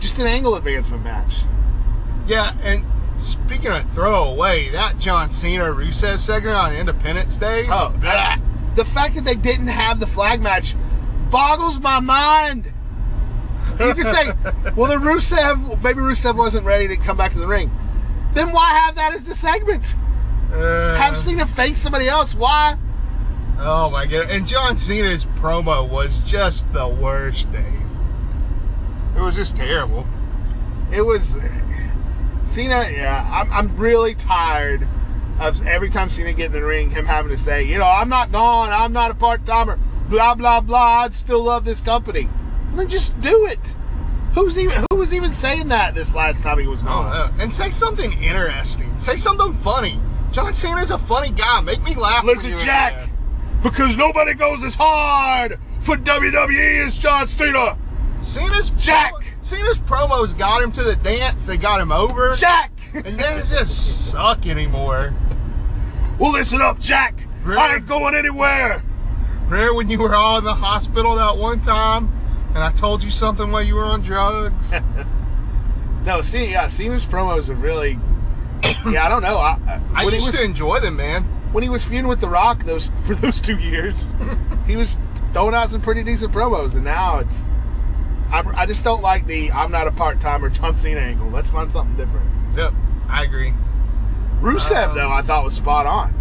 Just 0.00 0.18
an 0.18 0.26
angle 0.26 0.56
advancement 0.56 1.04
match. 1.04 1.42
Yeah, 2.26 2.56
and 2.62 2.84
speaking 3.18 3.70
of 3.70 3.90
throwaway, 3.92 4.70
that 4.70 4.98
John 4.98 5.30
Cena 5.30 5.64
Rusev 5.64 6.18
segment 6.18 6.56
on 6.56 6.74
Independence 6.74 7.36
Day. 7.36 7.66
Oh, 7.68 7.94
that, 8.00 8.40
the 8.74 8.84
fact 8.84 9.14
that 9.16 9.24
they 9.24 9.34
didn't 9.34 9.68
have 9.68 10.00
the 10.00 10.06
flag 10.06 10.40
match 10.40 10.74
boggles 11.30 11.80
my 11.80 12.00
mind. 12.00 12.72
You 13.78 13.94
could 13.94 14.08
say, 14.08 14.26
well, 14.76 14.90
the 14.90 14.96
Rusev, 14.96 15.82
maybe 15.82 16.00
Rusev 16.00 16.36
wasn't 16.36 16.64
ready 16.64 16.88
to 16.88 16.96
come 16.96 17.16
back 17.16 17.32
to 17.32 17.38
the 17.38 17.46
ring. 17.46 17.70
Then 18.32 18.52
why 18.52 18.70
have 18.70 18.94
that 18.96 19.14
as 19.14 19.24
the 19.24 19.34
segment? 19.34 19.94
Uh, 20.52 20.96
Have 20.96 21.16
Cena 21.16 21.46
face 21.46 21.78
somebody 21.78 22.08
else. 22.08 22.34
Why? 22.34 22.78
Oh 23.58 23.90
my 23.90 24.06
god! 24.06 24.30
And 24.30 24.46
John 24.46 24.78
Cena's 24.78 25.26
promo 25.26 25.88
was 25.88 26.28
just 26.28 26.72
the 26.72 26.88
worst, 26.88 27.50
Dave. 27.52 27.64
It 29.16 29.20
was 29.20 29.34
just 29.34 29.56
terrible. 29.56 30.06
It 30.92 31.02
was 31.02 31.36
Cena. 32.48 32.90
Yeah, 32.90 33.28
I'm, 33.30 33.52
I'm 33.52 33.76
really 33.76 34.14
tired 34.14 34.86
of 35.38 35.64
every 35.66 35.90
time 35.90 36.10
Cena 36.10 36.32
get 36.32 36.46
in 36.46 36.52
the 36.52 36.64
ring, 36.64 36.90
him 36.90 37.06
having 37.06 37.30
to 37.30 37.36
say, 37.36 37.62
you 37.62 37.78
know, 37.78 37.86
I'm 37.86 38.08
not 38.08 38.32
gone. 38.32 38.70
I'm 38.70 38.92
not 38.92 39.10
a 39.10 39.14
part 39.14 39.46
timer. 39.46 39.78
Blah 40.08 40.34
blah 40.34 40.60
blah. 40.60 41.04
I'd 41.04 41.14
still 41.14 41.42
love 41.42 41.64
this 41.64 41.80
company. 41.80 42.28
Well, 42.68 42.78
then 42.78 42.88
just 42.88 43.20
do 43.20 43.46
it. 43.46 43.74
Who's 44.34 44.58
even 44.58 44.84
who 44.90 44.96
was 44.98 45.14
even 45.14 45.32
saying 45.32 45.68
that 45.68 45.94
this 45.94 46.14
last 46.14 46.42
time 46.42 46.58
he 46.58 46.66
was 46.66 46.82
I 46.82 46.86
don't 46.86 47.04
gone? 47.04 47.32
Oh, 47.38 47.42
and 47.42 47.54
say 47.54 47.70
something 47.70 48.12
interesting. 48.22 48.96
Say 48.98 49.16
something 49.16 49.54
funny. 49.54 50.00
John 50.32 50.54
Cena's 50.54 50.90
a 50.90 50.98
funny 50.98 51.30
guy. 51.30 51.60
Make 51.60 51.82
me 51.82 51.94
laugh. 51.94 52.24
Listen, 52.24 52.56
Jack, 52.58 53.08
because 53.62 53.96
nobody 53.96 54.34
goes 54.34 54.62
as 54.62 54.74
hard 54.74 55.58
for 55.80 55.96
WWE 55.96 56.86
as 56.86 56.98
John 56.98 57.28
Cena. 57.28 57.78
Cena's 58.22 58.70
Jack. 58.70 59.12
Cena's 59.42 59.78
promos 59.78 60.36
got 60.36 60.62
him 60.62 60.72
to 60.72 60.82
the 60.82 60.96
dance. 60.96 61.46
They 61.46 61.56
got 61.56 61.80
him 61.80 61.92
over. 61.92 62.34
Jack. 62.34 62.72
And 62.94 63.18
then 63.18 63.38
it 63.38 63.46
just 63.46 64.10
suck 64.10 64.46
anymore. 64.46 65.14
well, 66.18 66.32
listen 66.32 66.60
up, 66.60 66.78
Jack. 66.78 67.22
I 67.46 67.76
ain't 67.76 67.86
going 67.86 68.14
anywhere. 68.14 68.82
Remember 69.46 69.74
when 69.74 69.88
you 69.88 69.98
were 69.98 70.14
all 70.14 70.36
in 70.38 70.44
the 70.44 70.54
hospital 70.54 71.14
that 71.16 71.36
one 71.38 71.60
time, 71.62 72.10
and 72.54 72.58
I 72.58 72.72
told 72.72 73.02
you 73.02 73.10
something 73.10 73.50
while 73.50 73.62
you 73.62 73.74
were 73.76 73.84
on 73.84 74.02
drugs? 74.02 74.72
No, 76.04 76.22
see, 76.22 76.46
yeah, 76.52 76.68
Cena's 76.68 77.04
promos 77.04 77.50
are 77.50 77.54
really. 77.54 77.98
Yeah, 78.90 79.04
I 79.04 79.08
don't 79.10 79.20
know. 79.20 79.36
I, 79.36 79.58
I 79.94 80.04
he 80.04 80.14
used 80.14 80.28
was 80.28 80.36
to 80.38 80.44
enjoy 80.44 80.80
them, 80.80 80.96
man. 80.96 81.24
when 81.52 81.62
he 81.62 81.68
was 81.68 81.84
feuding 81.84 82.06
with 82.08 82.20
The 82.20 82.28
Rock 82.28 82.64
those 82.64 82.90
for 83.06 83.14
those 83.14 83.40
two 83.40 83.58
years, 83.58 84.14
he 84.66 84.76
was 84.76 84.96
throwing 85.34 85.54
out 85.54 85.68
some 85.68 85.82
pretty 85.82 86.02
decent 86.02 86.32
promos, 86.32 86.74
and 86.74 86.84
now 86.84 87.18
it's. 87.18 87.50
I, 88.30 88.42
I 88.62 88.66
just 88.66 88.84
don't 88.84 89.02
like 89.02 89.26
the 89.26 89.50
I'm 89.52 89.70
not 89.70 89.86
a 89.86 89.90
part 89.92 90.20
timer 90.20 90.48
John 90.50 90.76
Cena 90.76 91.00
angle. 91.00 91.28
Let's 91.30 91.50
find 91.50 91.70
something 91.70 91.96
different. 91.96 92.26
Yep, 92.56 92.72
I 93.08 93.24
agree. 93.24 93.54
Rusev 94.40 94.90
Um, 94.90 94.94
though, 94.96 95.10
I 95.10 95.22
thought 95.22 95.44
was 95.44 95.54
spot 95.54 95.86
on. 95.86 96.14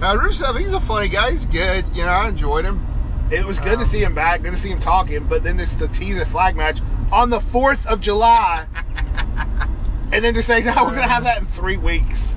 Now 0.00 0.16
Rusev, 0.16 0.58
he's 0.58 0.72
a 0.72 0.80
funny 0.80 1.08
guy. 1.08 1.30
He's 1.32 1.44
good. 1.46 1.84
You 1.94 2.04
know, 2.04 2.10
I 2.10 2.28
enjoyed 2.28 2.64
him. 2.64 2.84
It 3.30 3.44
was 3.44 3.58
good 3.58 3.74
Um, 3.74 3.80
to 3.80 3.84
see 3.86 4.02
him 4.02 4.14
back, 4.14 4.42
good 4.42 4.52
to 4.52 4.58
see 4.58 4.70
him 4.70 4.80
talking, 4.80 5.24
but 5.24 5.42
then 5.42 5.58
just 5.58 5.78
to 5.80 5.88
tease 5.88 6.18
a 6.18 6.24
flag 6.26 6.56
match 6.56 6.80
on 7.12 7.28
the 7.30 7.38
4th 7.40 7.86
of 7.86 8.00
July. 8.00 8.66
and 10.12 10.24
then 10.24 10.32
to 10.34 10.42
say, 10.42 10.62
no, 10.62 10.72
we're 10.84 10.90
going 10.90 11.02
to 11.02 11.08
have 11.08 11.24
that 11.24 11.40
in 11.40 11.46
three 11.46 11.76
weeks. 11.76 12.36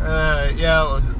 Uh, 0.00 0.52
yeah, 0.54 0.82
it 0.86 0.90
was. 0.92 1.14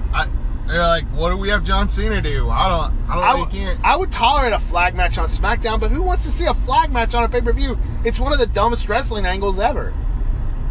They're 0.66 0.82
like, 0.82 1.04
what 1.08 1.30
do 1.30 1.36
we 1.36 1.50
have 1.50 1.64
John 1.64 1.88
Cena 1.88 2.22
do? 2.22 2.48
I 2.48 2.68
don't. 2.68 3.08
I 3.08 3.14
don't 3.14 3.24
I, 3.24 3.32
really 3.34 3.66
w-. 3.66 3.78
I 3.84 3.96
would 3.96 4.10
tolerate 4.10 4.52
a 4.52 4.58
flag 4.58 4.94
match 4.94 5.18
on 5.18 5.28
SmackDown, 5.28 5.78
but 5.78 5.90
who 5.90 6.00
wants 6.00 6.24
to 6.24 6.30
see 6.30 6.46
a 6.46 6.54
flag 6.54 6.90
match 6.90 7.14
on 7.14 7.22
a 7.22 7.28
pay 7.28 7.42
per 7.42 7.52
view? 7.52 7.78
It's 8.04 8.18
one 8.18 8.32
of 8.32 8.38
the 8.38 8.46
dumbest 8.46 8.88
wrestling 8.88 9.26
angles 9.26 9.58
ever. 9.58 9.92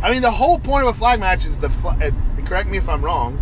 I 0.02 0.12
mean, 0.12 0.22
the 0.22 0.32
whole 0.32 0.60
point 0.60 0.88
of 0.88 0.96
a 0.96 0.98
flag 0.98 1.20
match 1.20 1.46
is 1.46 1.60
the. 1.60 1.70
Fl- 1.70 1.90
uh, 1.90 2.12
correct 2.46 2.70
me 2.70 2.78
if 2.78 2.90
I'm 2.90 3.06
wrong. 3.06 3.40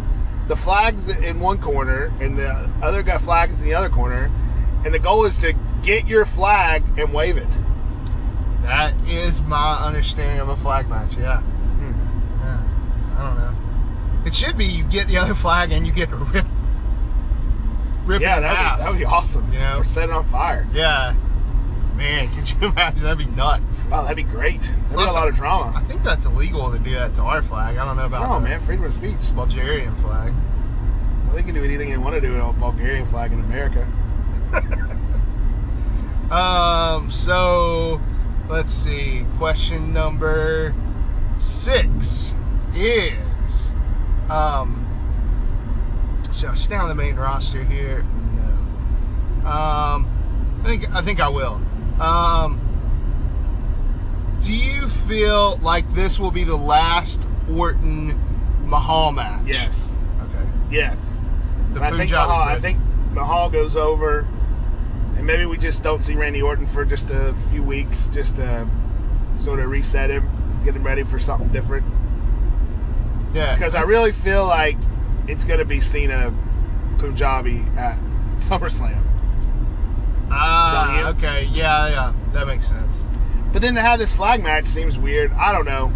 The 0.47 0.57
flags 0.57 1.07
in 1.07 1.39
one 1.39 1.59
corner 1.59 2.13
and 2.19 2.37
the 2.37 2.49
other 2.81 3.01
guy 3.01 3.17
flags 3.17 3.59
in 3.59 3.65
the 3.65 3.73
other 3.73 3.89
corner, 3.89 4.29
and 4.83 4.93
the 4.93 4.99
goal 4.99 5.25
is 5.25 5.37
to 5.39 5.53
get 5.81 6.05
your 6.05 6.25
flag 6.25 6.83
and 6.97 7.13
wave 7.13 7.37
it. 7.37 7.57
That 8.63 8.93
is 9.07 9.41
my 9.41 9.77
understanding 9.77 10.39
of 10.39 10.49
a 10.49 10.57
flag 10.57 10.89
match. 10.89 11.15
Yeah. 11.15 11.39
Hmm. 11.41 12.41
Yeah. 12.41 13.17
I 13.17 13.27
don't 13.27 13.39
know. 13.39 13.55
It 14.25 14.35
should 14.35 14.57
be 14.57 14.65
you 14.65 14.83
get 14.83 15.07
the 15.07 15.17
other 15.17 15.33
flag 15.35 15.71
and 15.71 15.85
you 15.87 15.91
get 15.93 16.09
to 16.09 16.15
rip, 16.15 16.45
rip 18.05 18.21
Yeah, 18.21 18.35
it 18.35 18.37
in 18.37 18.43
that 18.43 18.55
half. 18.55 18.77
would, 18.77 18.85
that 18.85 18.89
would 18.91 18.99
be 18.99 19.05
awesome. 19.05 19.51
You 19.51 19.59
know? 19.59 19.79
or 19.79 19.83
set 19.85 20.09
it 20.09 20.11
on 20.11 20.23
fire. 20.25 20.67
Yeah. 20.73 21.15
Man, 21.95 22.33
could 22.35 22.49
you 22.49 22.57
imagine? 22.69 23.03
That'd 23.03 23.17
be 23.17 23.25
nuts. 23.35 23.87
Wow, 23.87 24.01
that'd 24.03 24.17
be 24.17 24.23
great. 24.23 24.61
That'd 24.61 24.89
be 24.97 25.03
a 25.03 25.11
lot 25.11 25.27
of 25.27 25.35
drama. 25.35 25.73
I 25.75 25.83
think 25.83 26.03
that's 26.03 26.25
illegal 26.25 26.71
to 26.71 26.79
do 26.79 26.91
that 26.95 27.13
to 27.15 27.21
our 27.21 27.41
flag. 27.41 27.77
I 27.77 27.85
don't 27.85 27.97
know 27.97 28.05
about 28.05 28.27
No, 28.27 28.35
the 28.39 28.49
man, 28.49 28.59
freedom 28.61 28.85
of 28.85 28.93
speech. 28.93 29.33
Bulgarian 29.35 29.95
flag. 29.97 30.33
Well, 31.25 31.35
they 31.35 31.43
can 31.43 31.53
do 31.55 31.63
anything 31.63 31.89
they 31.89 31.97
want 31.97 32.15
to 32.15 32.21
do 32.21 32.33
with 32.33 32.41
a 32.41 32.53
Bulgarian 32.53 33.07
flag 33.07 33.31
in 33.33 33.39
America. 33.39 33.87
Um, 36.31 37.11
so 37.11 37.99
let's 38.49 38.73
see. 38.73 39.25
Question 39.37 39.91
number 39.91 40.73
six 41.37 42.33
is 42.73 43.73
um 44.31 44.87
I 46.29 46.55
stay 46.55 46.75
on 46.75 46.89
the 46.89 46.95
main 46.95 47.15
roster 47.17 47.63
here? 47.63 48.03
No. 48.03 49.47
Um 49.47 50.61
I 50.63 50.67
think 50.67 50.95
I 50.95 51.01
think 51.01 51.19
I 51.19 51.29
will. 51.29 51.61
Um 51.99 52.59
do 54.41 54.53
you 54.53 54.87
feel 54.87 55.57
like 55.57 55.91
this 55.93 56.19
will 56.19 56.31
be 56.31 56.43
the 56.43 56.55
last 56.55 57.27
Orton 57.49 58.19
Mahal 58.65 59.11
match? 59.11 59.45
Yes. 59.45 59.97
Okay. 60.23 60.45
Yes. 60.71 61.19
The 61.73 61.83
I 61.83 61.91
think 61.91 62.11
Mahal, 62.11 62.41
I 62.41 62.59
think 62.59 62.79
Mahal 63.11 63.49
goes 63.49 63.75
over, 63.75 64.27
and 65.15 65.25
maybe 65.25 65.45
we 65.45 65.57
just 65.57 65.83
don't 65.83 66.01
see 66.03 66.15
Randy 66.15 66.41
Orton 66.41 66.65
for 66.65 66.85
just 66.85 67.11
a 67.11 67.35
few 67.49 67.61
weeks, 67.61 68.07
just 68.07 68.37
to 68.37 68.67
sort 69.37 69.59
of 69.59 69.69
reset 69.69 70.09
him, 70.09 70.27
get 70.63 70.75
him 70.75 70.83
ready 70.83 71.03
for 71.03 71.19
something 71.19 71.49
different. 71.49 71.85
Yeah. 73.33 73.55
Because 73.55 73.75
I 73.75 73.81
really 73.81 74.11
feel 74.11 74.45
like 74.45 74.77
it's 75.27 75.43
going 75.43 75.59
to 75.59 75.65
be 75.65 75.79
Cena 75.81 76.33
Punjabi 76.97 77.65
at 77.77 77.97
SummerSlam. 78.39 79.03
Ah, 80.31 81.01
Don't 81.03 81.17
okay. 81.17 81.43
Yeah, 81.51 81.87
yeah. 81.89 82.13
That 82.33 82.47
makes 82.47 82.67
sense. 82.67 83.05
But 83.51 83.61
then 83.61 83.75
to 83.75 83.81
have 83.81 83.99
this 83.99 84.13
flag 84.13 84.41
match 84.41 84.65
seems 84.65 84.97
weird. 84.97 85.31
I 85.33 85.51
don't 85.51 85.65
know. 85.65 85.91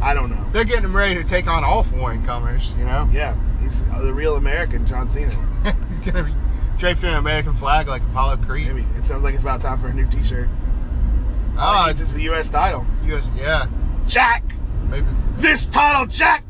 I 0.00 0.14
don't 0.14 0.30
know. 0.30 0.46
They're 0.52 0.64
getting 0.64 0.84
him 0.84 0.96
ready 0.96 1.14
to 1.16 1.24
take 1.24 1.46
on 1.46 1.64
all 1.64 1.82
foreign 1.82 2.24
comers, 2.24 2.72
you 2.78 2.84
know? 2.84 3.08
Yeah, 3.12 3.36
he's 3.62 3.82
the 3.84 4.12
real 4.12 4.36
American 4.36 4.86
John 4.86 5.08
Cena. 5.08 5.30
He's 5.88 6.00
going 6.00 6.14
to 6.16 6.24
be 6.24 6.34
draped 6.78 7.02
in 7.02 7.08
an 7.10 7.14
American 7.16 7.54
flag 7.54 7.88
like 7.88 8.02
Apollo 8.02 8.38
Creed. 8.38 8.68
Maybe 8.68 8.86
it 8.98 9.06
sounds 9.06 9.24
like 9.24 9.32
it's 9.34 9.42
about 9.42 9.60
time 9.62 9.78
for 9.78 9.88
a 9.88 9.94
new 9.94 10.06
T-shirt. 10.10 10.48
Oh, 11.56 11.84
Oh, 11.86 11.90
it's 11.90 12.00
it's 12.00 12.10
just 12.10 12.14
the 12.14 12.22
U.S. 12.24 12.50
title. 12.50 12.84
US, 13.04 13.30
yeah. 13.36 13.66
Jack, 14.06 14.42
Maybe. 14.90 15.06
this 15.36 15.64
title, 15.64 16.04
Jack, 16.06 16.44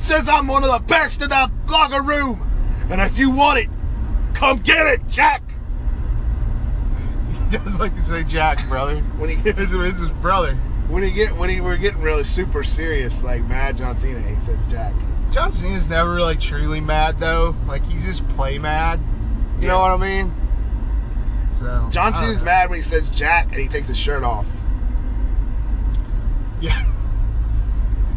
says 0.00 0.28
I'm 0.28 0.46
one 0.46 0.64
of 0.64 0.70
the 0.70 0.78
best 0.86 1.22
in 1.22 1.28
the 1.28 1.50
locker 1.68 2.02
room, 2.02 2.86
and 2.90 3.00
if 3.00 3.18
you 3.18 3.30
want 3.30 3.58
it, 3.60 3.68
come 4.34 4.58
get 4.58 4.86
it, 4.86 5.06
Jack. 5.08 5.42
He 7.50 7.56
does 7.58 7.80
like 7.80 7.94
to 7.96 8.02
say 8.02 8.22
Jack, 8.22 8.66
brother. 8.68 9.00
When 9.18 9.28
he 9.28 9.34
gets, 9.36 9.58
This 9.58 9.72
is 9.72 9.98
his 9.98 10.10
brother. 10.10 10.54
when 10.88 11.02
he 11.02 11.10
get, 11.10 11.36
when 11.36 11.50
he 11.50 11.60
we're 11.60 11.76
getting 11.78 12.00
really 12.00 12.22
super 12.22 12.62
serious, 12.62 13.24
like 13.24 13.44
mad 13.46 13.76
John 13.76 13.96
Cena, 13.96 14.20
he 14.22 14.38
says 14.40 14.64
Jack. 14.66 14.94
John 15.32 15.50
Cena's 15.52 15.88
never 15.88 16.14
really 16.14 16.36
truly 16.36 16.80
mad, 16.80 17.18
though. 17.20 17.54
Like, 17.66 17.84
he's 17.84 18.04
just 18.04 18.26
play 18.30 18.58
mad. 18.58 19.00
You 19.60 19.68
know 19.68 19.78
what 19.78 19.90
I 19.90 19.96
mean? 19.96 20.32
So. 21.50 21.88
John 21.90 22.14
Cena's 22.14 22.42
mad 22.42 22.70
when 22.70 22.78
he 22.78 22.82
says 22.82 23.10
Jack 23.10 23.46
and 23.52 23.60
he 23.60 23.68
takes 23.68 23.88
his 23.88 23.98
shirt 23.98 24.22
off. 24.24 24.46
Yeah. 26.60 26.84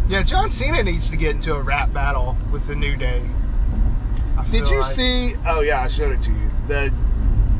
Yeah, 0.07 0.21
John 0.23 0.49
Cena 0.49 0.83
needs 0.83 1.09
to 1.09 1.17
get 1.17 1.31
into 1.35 1.55
a 1.55 1.61
rap 1.61 1.93
battle 1.93 2.37
with 2.51 2.67
the 2.67 2.75
New 2.75 2.95
Day. 2.97 3.29
I 4.37 4.43
Did 4.49 4.67
you 4.67 4.77
like- 4.79 4.85
see? 4.85 5.35
Oh 5.45 5.61
yeah, 5.61 5.81
I 5.81 5.87
showed 5.87 6.11
it 6.11 6.21
to 6.23 6.31
you. 6.31 6.51
The 6.67 6.91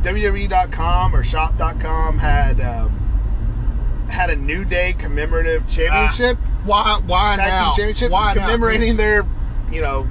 WWE.com 0.01 1.15
or 1.15 1.23
Shop.com 1.23 2.17
had 2.19 2.59
um, 2.59 4.07
had 4.09 4.29
a 4.29 4.35
New 4.35 4.65
Day 4.65 4.93
commemorative 4.93 5.67
championship, 5.67 6.37
Why? 6.65 6.99
Why 7.05 7.35
tag 7.37 7.51
Ah, 7.51 7.55
now? 7.55 7.65
team 7.67 7.75
championship, 7.77 8.11
Why 8.11 8.33
now? 8.33 8.41
commemorating 8.41 8.97
their 8.97 9.25
you 9.71 9.81
know 9.81 10.07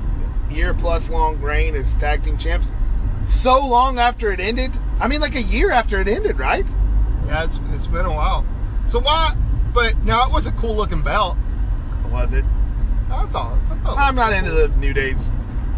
year 0.51 0.73
plus 0.75 1.11
long 1.11 1.41
reign 1.41 1.75
as 1.75 1.95
tag 1.97 2.25
team 2.25 2.39
champs. 2.39 2.71
So 3.29 3.65
long 3.67 3.99
after 3.99 4.33
it 4.33 4.41
ended. 4.41 4.73
I 4.99 5.09
mean, 5.09 5.21
like 5.21 5.35
a 5.35 5.43
year 5.43 5.71
after 5.71 6.01
it 6.01 6.09
ended, 6.09 6.39
right? 6.39 6.67
Yeah, 7.27 7.45
it's 7.45 7.61
it's 7.75 7.87
been 7.87 8.07
a 8.07 8.13
while. 8.13 8.47
So 8.87 8.99
why? 9.01 9.37
But 9.75 10.03
now 10.05 10.27
it 10.27 10.33
was 10.33 10.47
a 10.47 10.53
cool 10.53 10.75
looking 10.75 11.03
belt. 11.03 11.37
Was 12.13 12.33
it? 12.33 12.45
I 13.11 13.27
thought. 13.27 13.59
I 13.71 13.75
thought 13.83 13.99
I'm 13.99 14.15
not 14.15 14.33
into 14.33 14.51
the 14.51 14.69
New 14.79 14.93
Days. 14.93 15.31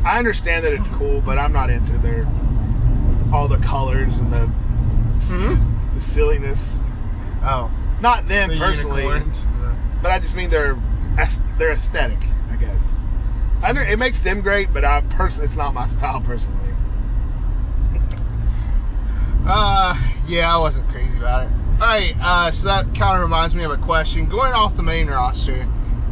I 0.04 0.18
understand 0.18 0.64
that 0.64 0.72
it's 0.72 0.88
cool, 0.88 1.20
but 1.20 1.38
I'm 1.38 1.52
not 1.52 1.70
into 1.70 1.96
their 1.98 2.26
all 3.32 3.48
the 3.48 3.56
colors 3.58 4.18
and 4.18 4.32
the 4.32 4.46
Hmm? 5.16 5.94
the 5.94 6.00
silliness. 6.00 6.80
Oh, 7.42 7.70
Not 8.00 8.26
them 8.28 8.50
the 8.50 8.58
personally, 8.58 9.04
the- 9.06 9.76
but 10.02 10.10
I 10.10 10.18
just 10.18 10.36
mean 10.36 10.50
their 10.50 10.76
their 11.58 11.70
aesthetic. 11.72 12.18
I 12.50 12.56
guess. 12.56 12.96
I 13.62 13.70
under, 13.70 13.82
it 13.82 13.98
makes 13.98 14.20
them 14.20 14.40
great, 14.40 14.72
but 14.74 14.84
I 14.84 15.00
personally, 15.02 15.46
it's 15.46 15.56
not 15.56 15.72
my 15.72 15.86
style 15.86 16.20
personally. 16.20 16.60
Uh, 19.46 19.94
yeah, 20.26 20.54
I 20.54 20.56
wasn't 20.58 20.88
crazy 20.88 21.18
about 21.18 21.44
it. 21.46 21.50
All 21.74 21.86
right, 21.86 22.14
uh, 22.22 22.50
so 22.50 22.66
that 22.68 22.86
kind 22.94 23.16
of 23.16 23.20
reminds 23.20 23.54
me 23.54 23.62
of 23.64 23.72
a 23.72 23.76
question 23.76 24.26
going 24.26 24.52
off 24.54 24.74
the 24.76 24.82
main 24.82 25.08
roster 25.08 25.66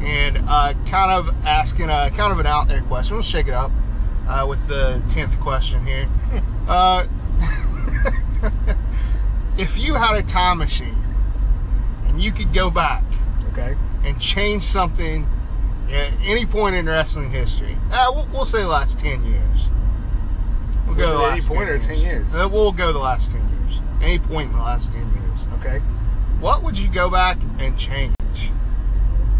and 0.04 0.38
uh, 0.48 0.74
kind 0.86 1.10
of 1.12 1.28
asking 1.44 1.88
a 1.90 2.10
kind 2.10 2.32
of 2.32 2.38
an 2.38 2.46
out 2.46 2.68
there 2.68 2.82
question. 2.82 3.16
We'll 3.16 3.22
shake 3.22 3.46
it 3.48 3.54
up 3.54 3.70
uh, 4.28 4.46
with 4.48 4.66
the 4.68 5.02
tenth 5.10 5.38
question 5.40 5.84
here. 5.86 6.08
Uh, 6.66 7.06
if 9.58 9.78
you 9.78 9.94
had 9.94 10.16
a 10.16 10.22
time 10.22 10.58
machine 10.58 10.96
and 12.06 12.20
you 12.20 12.32
could 12.32 12.52
go 12.52 12.70
back 12.70 13.04
Okay. 13.52 13.76
and 14.04 14.20
change 14.20 14.62
something 14.62 15.28
at 15.90 16.12
any 16.24 16.46
point 16.46 16.74
in 16.74 16.86
wrestling 16.86 17.30
history, 17.30 17.76
uh, 17.90 18.10
we'll, 18.14 18.26
we'll 18.32 18.44
say 18.44 18.62
the 18.62 18.68
last 18.68 18.98
ten 18.98 19.22
years. 19.24 19.68
We'll 20.86 20.96
Was 20.96 21.10
the 21.10 21.18
last 21.18 21.50
or 21.50 21.78
10 21.78 21.96
years? 21.98 22.34
Uh, 22.34 22.48
we'll 22.50 22.72
go 22.72 22.92
the 22.92 22.98
last 22.98 23.30
ten 23.30 23.40
years. 23.48 23.80
Any 24.02 24.18
point 24.18 24.48
in 24.50 24.56
the 24.56 24.62
last 24.62 24.92
ten 24.92 25.06
years. 25.14 25.38
Okay. 25.60 25.78
what 26.40 26.62
would 26.62 26.76
you 26.76 26.88
go 26.88 27.08
back 27.10 27.38
and 27.58 27.78
change? 27.78 28.14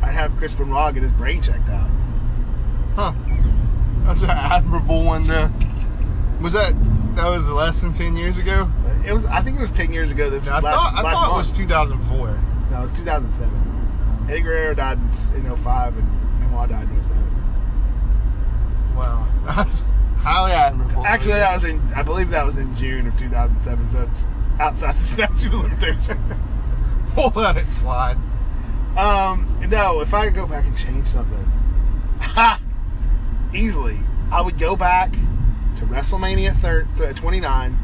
I'd 0.03 0.12
have 0.12 0.37
Chris 0.37 0.55
Benoit 0.55 0.95
get 0.95 1.03
his 1.03 1.12
brain 1.12 1.41
checked 1.41 1.69
out. 1.69 1.91
Huh. 2.95 3.12
That's 4.05 4.23
an 4.23 4.31
admirable 4.31 5.05
one 5.05 5.27
to. 5.27 5.53
Was 6.41 6.53
that 6.55 6.75
that 7.15 7.29
was 7.29 7.49
less 7.49 7.81
than 7.81 7.93
ten 7.93 8.17
years 8.17 8.37
ago? 8.37 8.71
It 9.07 9.12
was. 9.12 9.25
I 9.27 9.41
think 9.41 9.57
it 9.59 9.61
was 9.61 9.71
ten 9.71 9.93
years 9.93 10.11
ago. 10.11 10.29
This 10.29 10.49
I 10.49 10.59
last, 10.59 10.83
thought 10.83 10.95
I 10.95 11.03
last 11.03 11.19
thought 11.19 11.35
it 11.35 11.37
was 11.37 11.53
2004. 11.53 12.41
No, 12.71 12.79
it 12.79 12.83
was 12.83 12.93
2007. 12.93 14.27
Eddie 14.29 14.41
Guerrero 14.41 14.75
died 14.75 14.99
in, 14.99 15.47
in 15.47 15.57
05 15.57 15.97
and 15.99 16.41
Benoit 16.41 16.69
died 16.69 16.88
in 16.91 17.03
07. 17.03 17.23
Wow, 18.97 19.29
that's 19.45 19.85
highly 20.19 20.53
admirable. 20.53 21.05
Actually, 21.07 21.35
that 21.35 21.55
was 21.55 21.65
in. 21.65 21.81
I 21.95 22.03
believe 22.03 22.31
that 22.31 22.45
was 22.45 22.57
in 22.57 22.75
June 22.77 23.07
of 23.07 23.19
2007. 23.19 23.88
So 23.88 24.03
it's 24.03 24.27
outside 24.59 24.97
the 24.97 25.03
statute 25.05 25.47
of 25.47 25.55
limitations. 25.55 26.41
we'll 27.17 27.33
let 27.35 27.57
it 27.57 27.67
slide. 27.67 28.19
Um, 28.97 29.59
no, 29.71 30.01
if 30.01 30.13
I 30.13 30.27
could 30.27 30.35
go 30.35 30.47
back 30.47 30.65
and 30.67 30.77
change 30.77 31.07
something, 31.07 31.45
ha, 32.21 32.61
easily, 33.55 33.99
I 34.31 34.41
would 34.43 34.59
go 34.59 34.77
back 34.77 35.13
to 35.13 35.85
WrestleMania 35.87 36.55
thir- 36.61 36.87
th- 36.99 37.17
29, 37.17 37.79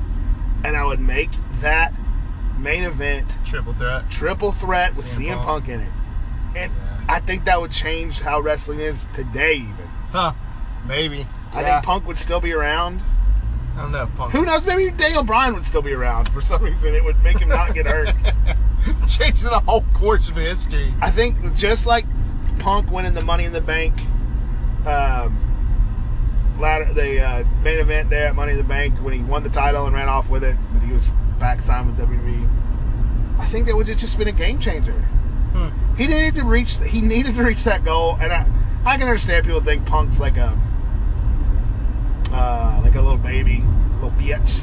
and 0.64 0.77
I 0.77 0.85
would 0.85 1.01
make 1.01 1.31
that 1.61 1.94
main 2.59 2.85
event 2.85 3.37
Triple 3.47 3.73
threat. 3.73 4.11
triple 4.11 4.53
threat 4.53 4.97
with 4.97 5.07
CM 5.07 5.35
Punk. 5.42 5.64
Punk 5.64 5.68
in 5.68 5.81
it, 5.81 5.92
and 6.57 6.73
Yeah. 6.73 7.01
I 7.14 7.21
think 7.21 7.44
that 7.47 7.61
would 7.61 7.71
change 7.71 8.21
how 8.21 8.40
wrestling 8.40 8.81
is 8.81 9.09
today. 9.12 9.55
Even 9.57 9.88
Huh? 10.12 10.33
Maybe. 10.87 11.27
I 11.55 11.61
Yeah. 11.62 11.75
think 11.75 11.85
Punk 11.87 12.07
would 12.07 12.18
still 12.18 12.40
be 12.40 12.53
around. 12.53 13.01
I 13.77 13.83
don't 13.83 13.92
know 13.92 14.03
if 14.03 14.14
Punk. 14.16 14.33
Who 14.33 14.44
knows? 14.44 14.66
Maybe 14.66 14.90
Daniel 14.90 15.23
Bryan 15.23 15.55
would 15.55 15.64
still 15.64 15.83
be 15.83 15.92
around 15.94 16.29
for 16.31 16.40
some 16.42 16.62
reason. 16.62 16.94
It 16.94 17.05
would 17.05 17.23
make 17.23 17.38
him 17.38 17.49
not 17.49 17.73
get 17.75 17.87
hurt. 17.87 18.12
Changing 19.08 19.44
the 19.44 19.60
whole 19.66 19.84
course 19.94 20.28
of 20.28 20.36
history. 20.36 20.94
I 21.00 21.10
think 21.10 21.56
just 21.56 21.86
like 21.86 22.06
Punk 22.58 22.90
winning 22.90 23.14
the 23.14 23.24
Money 23.24 23.44
in 23.44 23.52
the 23.52 23.60
Bank 23.60 23.94
um, 24.86 26.56
ladder, 26.58 26.92
the 26.92 27.20
uh, 27.20 27.44
main 27.62 27.78
event 27.78 28.10
there 28.10 28.26
at 28.28 28.34
Money 28.34 28.52
in 28.52 28.58
the 28.58 28.64
Bank 28.64 28.94
when 28.98 29.14
he 29.14 29.20
won 29.20 29.42
the 29.42 29.50
title 29.50 29.86
and 29.86 29.94
ran 29.94 30.08
off 30.08 30.30
with 30.30 30.44
it, 30.44 30.56
but 30.72 30.82
he 30.82 30.92
was 30.92 31.12
back 31.38 31.60
signed 31.60 31.86
with 31.86 31.96
WWE. 31.96 32.48
I 33.38 33.46
think 33.46 33.66
that 33.66 33.76
would 33.76 33.88
have 33.88 33.98
just 33.98 34.18
been 34.18 34.28
a 34.28 34.32
game 34.32 34.58
changer. 34.58 34.92
Hmm. 34.92 35.96
He 35.96 36.06
needed 36.06 36.34
to 36.36 36.44
reach. 36.44 36.78
He 36.78 37.00
needed 37.00 37.34
to 37.36 37.42
reach 37.42 37.64
that 37.64 37.84
goal, 37.84 38.16
and 38.20 38.32
I, 38.32 38.46
I 38.84 38.96
can 38.98 39.06
understand 39.06 39.46
people 39.46 39.60
think 39.60 39.86
Punk's 39.86 40.20
like 40.20 40.36
a, 40.36 40.58
uh, 42.32 42.80
like 42.82 42.94
a 42.94 43.00
little 43.00 43.18
baby, 43.18 43.62
little 43.94 44.10
bitch, 44.10 44.60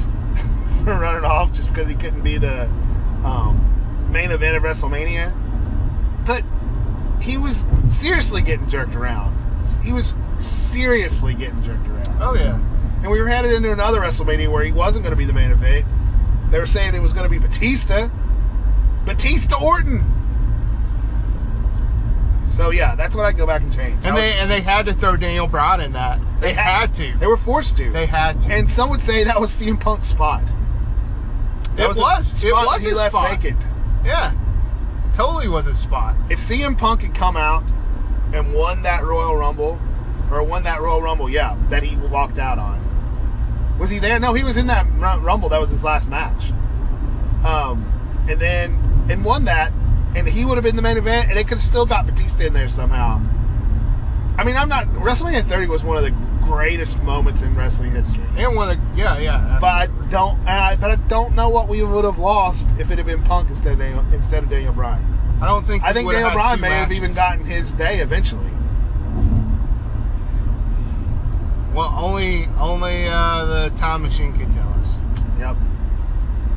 for 0.84 0.94
running 0.94 1.24
off 1.24 1.52
just 1.52 1.68
because 1.68 1.88
he 1.88 1.94
couldn't 1.94 2.22
be 2.22 2.38
the 2.38 2.64
um, 3.24 3.75
main 4.16 4.30
event 4.30 4.56
of 4.56 4.62
WrestleMania. 4.62 5.34
But 6.26 6.42
he 7.20 7.36
was 7.36 7.66
seriously 7.90 8.40
getting 8.40 8.68
jerked 8.68 8.94
around. 8.94 9.36
He 9.82 9.92
was 9.92 10.14
seriously 10.38 11.34
getting 11.34 11.62
jerked 11.62 11.86
around. 11.88 12.18
Oh 12.20 12.34
yeah. 12.34 12.56
And 13.02 13.10
we 13.10 13.20
were 13.20 13.28
headed 13.28 13.52
into 13.52 13.72
another 13.72 14.00
WrestleMania 14.00 14.50
where 14.50 14.64
he 14.64 14.72
wasn't 14.72 15.04
going 15.04 15.12
to 15.12 15.18
be 15.18 15.26
the 15.26 15.34
main 15.34 15.50
event. 15.50 15.86
They 16.50 16.58
were 16.58 16.66
saying 16.66 16.94
it 16.94 17.02
was 17.02 17.12
going 17.12 17.24
to 17.24 17.28
be 17.28 17.38
Batista. 17.38 18.08
Batista 19.04 19.62
Orton. 19.62 20.04
So 22.48 22.70
yeah, 22.70 22.94
that's 22.94 23.14
what 23.14 23.26
I'd 23.26 23.36
go 23.36 23.46
back 23.46 23.60
and 23.60 23.74
change. 23.74 23.98
And 24.02 24.16
I 24.16 24.20
they 24.20 24.32
and 24.38 24.50
they 24.50 24.62
had 24.62 24.86
to 24.86 24.94
throw 24.94 25.16
Daniel 25.16 25.46
Bryan 25.46 25.80
in 25.80 25.92
that. 25.92 26.20
They, 26.40 26.52
had, 26.52 26.94
to. 26.94 27.16
They 27.18 27.26
were 27.26 27.36
forced 27.36 27.76
to. 27.78 27.90
They 27.90 28.06
had 28.06 28.40
to. 28.42 28.52
and 28.52 28.70
some 28.70 28.90
would 28.90 29.00
say 29.00 29.24
that 29.24 29.40
was 29.40 29.50
CM 29.50 29.80
Punk's 29.80 30.08
spot. 30.08 30.44
That 31.76 31.90
it 31.90 31.96
a 31.96 32.00
was. 32.00 32.44
It 32.44 32.52
was 32.52 32.82
he 32.82 32.88
his 32.88 32.98
left 32.98 33.12
spot. 33.12 33.30
vacant. 33.30 33.60
Yeah. 34.06 34.32
Totally 35.14 35.48
was 35.48 35.66
his 35.66 35.78
spot. 35.78 36.16
If 36.30 36.38
CM 36.38 36.78
Punk 36.78 37.02
had 37.02 37.14
come 37.14 37.36
out 37.36 37.64
and 38.32 38.54
won 38.54 38.82
that 38.82 39.04
Royal 39.04 39.36
Rumble, 39.36 39.80
or 40.30 40.42
won 40.42 40.62
that 40.62 40.80
Royal 40.80 41.02
Rumble, 41.02 41.28
yeah, 41.28 41.56
that 41.70 41.82
he 41.82 41.96
walked 41.96 42.38
out 42.38 42.58
on. 42.58 43.76
Was 43.78 43.90
he 43.90 43.98
there? 43.98 44.18
No, 44.18 44.32
he 44.32 44.44
was 44.44 44.56
in 44.56 44.68
that 44.68 44.86
Rumble. 44.98 45.48
That 45.48 45.60
was 45.60 45.70
his 45.70 45.84
last 45.84 46.08
match. 46.08 46.50
Um, 47.44 48.24
and 48.28 48.40
then 48.40 49.06
and 49.10 49.24
won 49.24 49.44
that, 49.44 49.72
and 50.14 50.26
he 50.26 50.44
would 50.44 50.56
have 50.56 50.64
been 50.64 50.76
the 50.76 50.82
main 50.82 50.96
event, 50.96 51.28
and 51.28 51.36
they 51.36 51.44
could 51.44 51.58
have 51.58 51.66
still 51.66 51.86
got 51.86 52.06
Batista 52.06 52.44
in 52.44 52.52
there 52.52 52.68
somehow. 52.68 53.20
I 54.38 54.44
mean, 54.44 54.56
I'm 54.56 54.68
not. 54.68 54.86
WrestleMania 54.88 55.44
30 55.44 55.66
was 55.68 55.82
one 55.82 55.96
of 55.96 56.04
the 56.04 56.10
greatest 56.46 57.02
moments 57.02 57.42
in 57.42 57.54
wrestling 57.54 57.90
history. 57.90 58.22
And 58.36 58.54
one 58.54 58.70
of 58.70 58.76
the, 58.76 59.00
yeah, 59.00 59.18
yeah. 59.18 59.58
But 59.60 59.66
I 59.68 59.86
don't. 60.08 60.38
I, 60.46 60.76
but 60.76 60.90
I 60.90 60.96
don't 61.08 61.34
know 61.34 61.48
what 61.48 61.68
we 61.68 61.82
would 61.82 62.04
have 62.04 62.18
lost 62.18 62.70
if 62.78 62.90
it 62.90 62.98
had 62.98 63.06
been 63.06 63.22
Punk 63.22 63.48
instead 63.48 63.72
of 63.72 63.78
Daniel, 63.78 64.04
instead 64.12 64.42
of 64.44 64.50
Daniel 64.50 64.72
Bryan. 64.72 65.04
I 65.40 65.46
don't 65.46 65.64
think 65.64 65.82
I 65.82 65.92
think 65.92 66.10
Daniel 66.10 66.30
Bryan 66.30 66.60
may 66.60 66.70
have 66.70 66.92
even 66.92 67.12
gotten 67.12 67.44
his 67.44 67.72
day 67.72 68.00
eventually. 68.00 68.50
Well, 71.74 71.94
only 71.98 72.46
only 72.58 73.06
uh, 73.06 73.44
the 73.44 73.76
time 73.76 74.02
machine 74.02 74.32
can 74.32 74.50
tell 74.50 74.68
us. 74.74 75.02
Yep. 75.38 75.56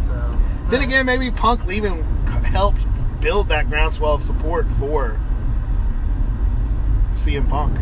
So 0.06 0.38
Then 0.70 0.82
again, 0.82 1.06
maybe 1.06 1.30
Punk 1.30 1.66
leaving 1.66 2.04
helped 2.44 2.86
build 3.20 3.50
that 3.50 3.70
groundswell 3.70 4.14
of 4.14 4.24
support 4.24 4.66
for 4.80 5.20
CM 7.20 7.48
Punk. 7.50 7.76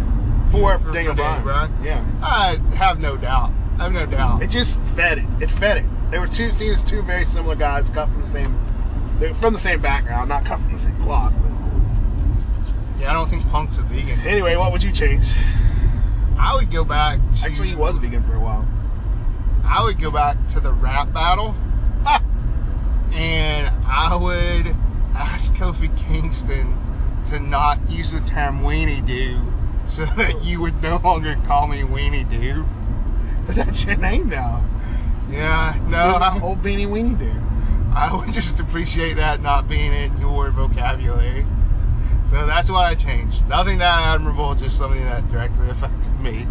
For, 0.52 0.78
For- 0.80 0.92
Daniel 0.92 1.14
Bryan. 1.14 1.44
Bryan? 1.44 1.84
Yeah. 1.84 2.06
I 2.22 2.56
have 2.76 3.00
no 3.00 3.18
doubt. 3.18 3.52
I 3.80 3.84
have 3.84 3.94
no 3.94 4.06
doubt. 4.06 4.42
It 4.42 4.50
just 4.50 4.82
fed 4.84 5.20
it. 5.20 5.26
It 5.42 5.52
fed 5.52 5.78
it. 5.78 5.86
They 6.10 6.20
were 6.20 6.28
two 6.28 6.52
seen 6.52 6.72
as 6.74 6.84
two 6.84 7.02
very 7.02 7.26
similar 7.26 7.56
guys 7.56 7.90
cut 7.90 8.10
from 8.10 8.22
the 8.22 8.28
same 8.28 8.58
they're 9.20 9.34
from 9.34 9.54
the 9.54 9.60
same 9.60 9.82
background, 9.82 10.30
not 10.30 10.46
cut 10.46 10.60
from 10.62 10.74
the 10.74 10.80
same 10.80 10.96
cloth. 11.02 11.34
But 11.42 13.02
yeah, 13.02 13.10
I 13.10 13.14
don't 13.14 13.30
think 13.30 13.48
Punk's 13.50 13.78
a 13.78 13.82
vegan. 13.84 14.20
anyway, 14.22 14.56
what 14.56 14.72
would 14.72 14.84
you 14.84 14.92
change? 14.92 15.26
I 16.40 16.56
would 16.56 16.72
go 16.72 16.84
back. 16.84 17.20
To, 17.40 17.46
Actually, 17.46 17.70
he 17.70 17.76
was 17.76 17.98
vegan 17.98 18.24
for 18.24 18.36
a 18.36 18.40
while. 18.40 18.68
I 19.66 19.84
would 19.84 20.00
go 20.00 20.12
back 20.12 20.48
to 20.50 20.60
the 20.60 20.72
rap 20.72 21.12
battle, 21.14 21.56
and 23.12 23.68
I 23.86 24.16
would 24.16 24.76
ask 25.16 25.52
Kofi 25.54 25.96
Kingston 25.98 26.78
to 27.30 27.40
not 27.40 27.90
use 27.90 28.12
the 28.12 28.20
term 28.22 28.62
weenie 28.62 29.06
dude, 29.06 29.42
so 29.86 30.06
that 30.18 30.44
you 30.44 30.62
would 30.62 30.82
no 30.82 30.98
longer 31.04 31.38
call 31.46 31.68
me 31.68 31.82
weenie 31.82 32.30
dude. 32.30 32.66
But 33.46 33.56
that's 33.56 33.86
your 33.86 33.96
name 33.96 34.30
now. 34.30 34.64
Yeah, 35.30 35.78
no, 35.88 36.12
You're 36.12 36.20
the 36.20 36.26
I, 36.26 36.40
old 36.42 36.62
beanie 36.62 36.88
weenie 36.88 37.18
dude. 37.20 37.42
I 37.94 38.16
would 38.16 38.32
just 38.34 38.60
appreciate 38.60 39.16
that 39.16 39.42
not 39.42 39.68
being 39.68 39.94
in 39.94 40.18
your 40.20 40.52
vocabulary. 40.52 41.46
So 42.24 42.46
that's 42.46 42.70
what 42.70 42.84
I 42.84 42.94
changed. 42.94 43.48
Nothing 43.48 43.78
that 43.78 44.16
admirable, 44.16 44.54
just 44.54 44.78
something 44.78 45.04
that 45.04 45.30
directly 45.32 45.70
affected 45.70 46.20
me. 46.20 46.46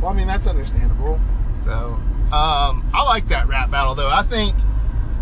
Well, 0.00 0.10
I 0.10 0.14
mean 0.14 0.26
that's 0.26 0.46
understandable. 0.46 1.18
So 1.54 1.98
um, 2.32 2.88
I 2.92 3.02
like 3.04 3.28
that 3.28 3.48
rap 3.48 3.70
battle 3.70 3.94
though. 3.94 4.10
I 4.10 4.22
think 4.22 4.54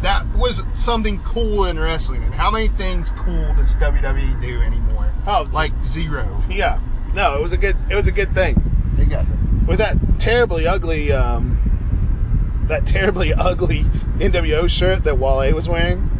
that 0.05 0.27
was 0.37 0.63
something 0.75 1.21
cool 1.23 1.65
in 1.65 1.79
wrestling. 1.79 2.23
And 2.23 2.35
how 2.35 2.51
many 2.51 2.69
things 2.69 3.11
cool 3.11 3.55
does 3.55 3.75
WWE 3.77 4.41
do 4.41 4.61
anymore? 4.63 5.13
Oh, 5.27 5.49
Like 5.53 5.73
zero. 5.85 6.43
yeah. 6.51 6.81
No, 7.15 7.37
it 7.37 7.43
was 7.43 7.53
a 7.53 7.57
good. 7.57 7.77
It 7.91 7.95
was 7.95 8.07
a 8.09 8.13
good 8.13 8.33
thing. 8.35 8.61
They 8.95 9.05
got 9.05 9.27
that. 9.29 9.39
with 9.69 9.79
that 9.79 9.97
terribly 10.19 10.67
ugly, 10.67 11.13
um, 11.13 12.65
that 12.69 12.87
terribly 12.87 13.33
ugly 13.39 13.85
NWO 14.19 14.69
shirt 14.69 15.05
that 15.05 15.19
Wale 15.19 15.55
was 15.55 15.69
wearing. 15.69 16.11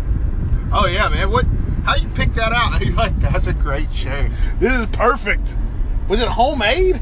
Oh 0.73 0.87
yeah, 0.87 1.09
man. 1.09 1.31
What? 1.33 1.47
How 1.85 1.97
you 1.97 2.09
pick 2.11 2.33
that 2.35 2.53
out? 2.53 2.81
You 2.85 2.93
like 2.93 3.19
that's 3.21 3.47
a 3.49 3.53
great 3.53 3.93
shirt. 3.93 4.31
This 4.61 4.73
is 4.73 4.87
perfect. 4.87 5.57
Was 6.09 6.21
it 6.21 6.29
homemade? 6.29 7.01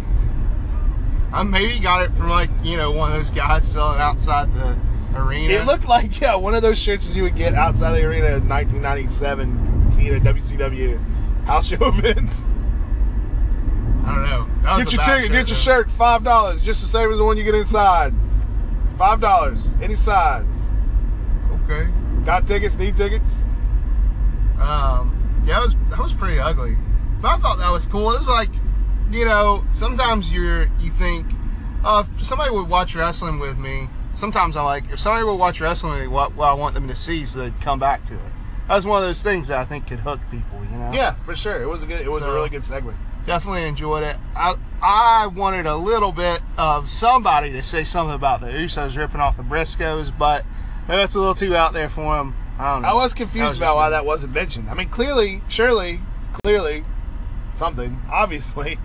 I 1.32 1.42
maybe 1.42 1.78
got 1.78 2.02
it 2.02 2.12
from 2.14 2.28
like 2.30 2.50
you 2.62 2.76
know 2.76 2.90
one 2.92 3.12
of 3.12 3.18
those 3.18 3.30
guys 3.30 3.70
selling 3.70 4.00
outside 4.00 4.52
the 4.54 4.76
arena. 5.14 5.54
It 5.54 5.66
looked 5.66 5.88
like 5.88 6.20
yeah, 6.20 6.34
one 6.34 6.54
of 6.54 6.62
those 6.62 6.78
shirts 6.78 7.10
you 7.14 7.22
would 7.22 7.36
get 7.36 7.54
outside 7.54 7.92
the 7.92 8.04
arena 8.04 8.36
in 8.36 8.48
1997, 8.48 9.92
seeing 9.92 10.14
a 10.14 10.20
WCW 10.20 11.44
house 11.44 11.66
show 11.68 11.88
event. 11.88 12.44
I 14.04 14.14
don't 14.14 14.24
know. 14.24 14.78
Get 14.78 14.92
your 14.92 15.04
ticket, 15.04 15.32
get 15.32 15.48
your 15.48 15.56
shirt, 15.56 15.90
five 15.90 16.24
dollars, 16.24 16.62
just 16.62 16.82
the 16.82 16.88
same 16.88 17.10
as 17.10 17.18
the 17.18 17.24
one 17.24 17.36
you 17.36 17.44
get 17.44 17.54
inside. 17.54 18.12
Five 18.98 19.20
dollars, 19.20 19.74
any 19.82 19.96
size. 19.96 20.72
Okay. 21.64 21.88
Got 22.24 22.46
tickets? 22.46 22.76
Need 22.76 22.96
tickets? 22.96 23.44
Um, 24.60 25.42
yeah, 25.44 25.58
that 25.58 25.62
was 25.62 25.76
that 25.90 25.98
was 25.98 26.12
pretty 26.12 26.38
ugly, 26.38 26.76
but 27.20 27.28
I 27.28 27.36
thought 27.38 27.58
that 27.58 27.70
was 27.70 27.86
cool. 27.86 28.12
It 28.12 28.18
was 28.20 28.28
like, 28.28 28.50
you 29.10 29.24
know, 29.24 29.64
sometimes 29.72 30.32
you're 30.32 30.68
you 30.78 30.90
think, 30.90 31.26
uh, 31.84 32.04
if 32.16 32.24
somebody 32.24 32.52
would 32.52 32.68
watch 32.68 32.94
wrestling 32.94 33.38
with 33.38 33.58
me. 33.58 33.88
Sometimes 34.14 34.56
I 34.56 34.62
like 34.62 34.90
if 34.92 35.00
somebody 35.00 35.24
would 35.24 35.36
watch 35.36 35.60
wrestling 35.60 36.10
what 36.10 36.34
what 36.34 36.48
I 36.48 36.54
want 36.54 36.74
them 36.74 36.88
to 36.88 36.96
see, 36.96 37.24
so 37.24 37.40
they'd 37.40 37.60
come 37.60 37.78
back 37.78 38.04
to 38.06 38.14
it. 38.14 38.32
That 38.68 38.76
was 38.76 38.86
one 38.86 39.02
of 39.02 39.08
those 39.08 39.22
things 39.22 39.48
that 39.48 39.58
I 39.58 39.64
think 39.64 39.86
could 39.86 40.00
hook 40.00 40.20
people. 40.30 40.62
You 40.70 40.76
know. 40.76 40.92
Yeah, 40.92 41.14
for 41.22 41.34
sure. 41.34 41.60
It 41.62 41.66
was 41.66 41.82
a 41.82 41.86
good. 41.86 42.00
It 42.00 42.10
was 42.10 42.22
a 42.22 42.32
really 42.32 42.48
good 42.50 42.64
segment. 42.64 42.96
definitely 43.26 43.64
enjoyed 43.64 44.02
it. 44.02 44.16
I 44.36 44.56
I 44.82 45.26
wanted 45.26 45.66
a 45.66 45.76
little 45.76 46.12
bit 46.12 46.40
of 46.58 46.90
somebody 46.90 47.52
to 47.52 47.62
say 47.62 47.84
something 47.84 48.14
about 48.14 48.40
the 48.40 48.48
Usos 48.48 48.96
ripping 48.96 49.20
off 49.20 49.36
the 49.36 49.42
Briscoes, 49.42 50.16
but 50.16 50.44
that's 50.86 51.14
a 51.14 51.18
little 51.18 51.34
too 51.34 51.56
out 51.56 51.72
there 51.72 51.88
for 51.88 52.16
them. 52.16 52.36
I 52.58 52.74
don't 52.74 52.82
know. 52.82 52.88
I 52.88 52.94
was 52.94 53.14
confused 53.14 53.48
was 53.48 53.56
about 53.56 53.76
why 53.76 53.90
that 53.90 54.04
wasn't 54.04 54.34
mentioned. 54.34 54.68
I 54.68 54.74
mean, 54.74 54.88
clearly, 54.88 55.42
surely, 55.48 56.00
clearly, 56.42 56.84
something. 57.54 58.00
Obviously, 58.10 58.78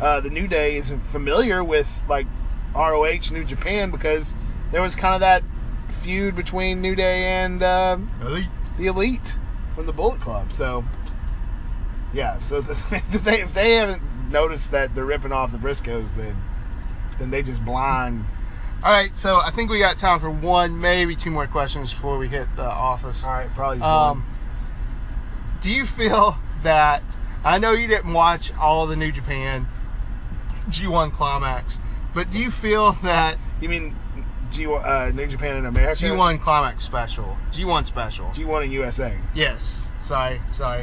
uh, 0.00 0.20
the 0.20 0.30
New 0.30 0.46
Day 0.46 0.76
isn't 0.76 1.06
familiar 1.06 1.64
with 1.64 1.88
like 2.08 2.26
ROH 2.74 3.30
New 3.32 3.44
Japan 3.44 3.90
because 3.90 4.34
there 4.70 4.82
was 4.82 4.94
kind 4.94 5.14
of 5.14 5.20
that 5.20 5.42
feud 6.02 6.36
between 6.36 6.80
New 6.80 6.94
Day 6.94 7.24
and 7.24 7.62
uh, 7.62 7.98
Elite. 8.22 8.48
the 8.76 8.86
Elite 8.86 9.36
from 9.74 9.86
the 9.86 9.92
Bullet 9.92 10.20
Club. 10.20 10.52
So, 10.52 10.84
yeah. 12.12 12.38
So 12.38 12.56
if 12.68 13.24
they, 13.24 13.40
if 13.40 13.54
they 13.54 13.74
haven't 13.74 14.02
noticed 14.30 14.70
that 14.72 14.94
they're 14.94 15.04
ripping 15.04 15.32
off 15.32 15.52
the 15.52 15.58
Briscoes, 15.58 16.14
then 16.14 16.36
then 17.18 17.30
they 17.30 17.42
just 17.42 17.64
blind. 17.64 18.24
All 18.82 18.92
right, 18.92 19.16
so 19.16 19.40
I 19.40 19.50
think 19.50 19.70
we 19.70 19.80
got 19.80 19.98
time 19.98 20.20
for 20.20 20.30
one, 20.30 20.80
maybe 20.80 21.16
two 21.16 21.32
more 21.32 21.48
questions 21.48 21.92
before 21.92 22.16
we 22.16 22.28
hit 22.28 22.46
the 22.54 22.62
office. 22.62 23.24
All 23.24 23.32
right, 23.32 23.52
probably. 23.52 23.82
Um, 23.82 24.24
do 25.60 25.74
you 25.74 25.84
feel 25.84 26.38
that 26.62 27.02
I 27.44 27.58
know 27.58 27.72
you 27.72 27.88
didn't 27.88 28.12
watch 28.12 28.54
all 28.54 28.86
the 28.86 28.94
New 28.94 29.10
Japan 29.10 29.66
G1 30.68 31.12
Climax, 31.12 31.80
but 32.14 32.30
do 32.30 32.38
you 32.38 32.52
feel 32.52 32.92
that 33.02 33.36
You 33.60 33.68
mean 33.68 33.96
G 34.50 34.66
uh, 34.66 35.10
New 35.14 35.26
Japan 35.26 35.56
in 35.56 35.66
America? 35.66 36.04
G1 36.04 36.40
Climax 36.40 36.84
special, 36.84 37.36
G1 37.52 37.86
special? 37.86 38.26
G1 38.26 38.64
in 38.66 38.72
USA. 38.72 39.16
Yes. 39.34 39.90
Sorry, 39.98 40.40
sorry. 40.52 40.82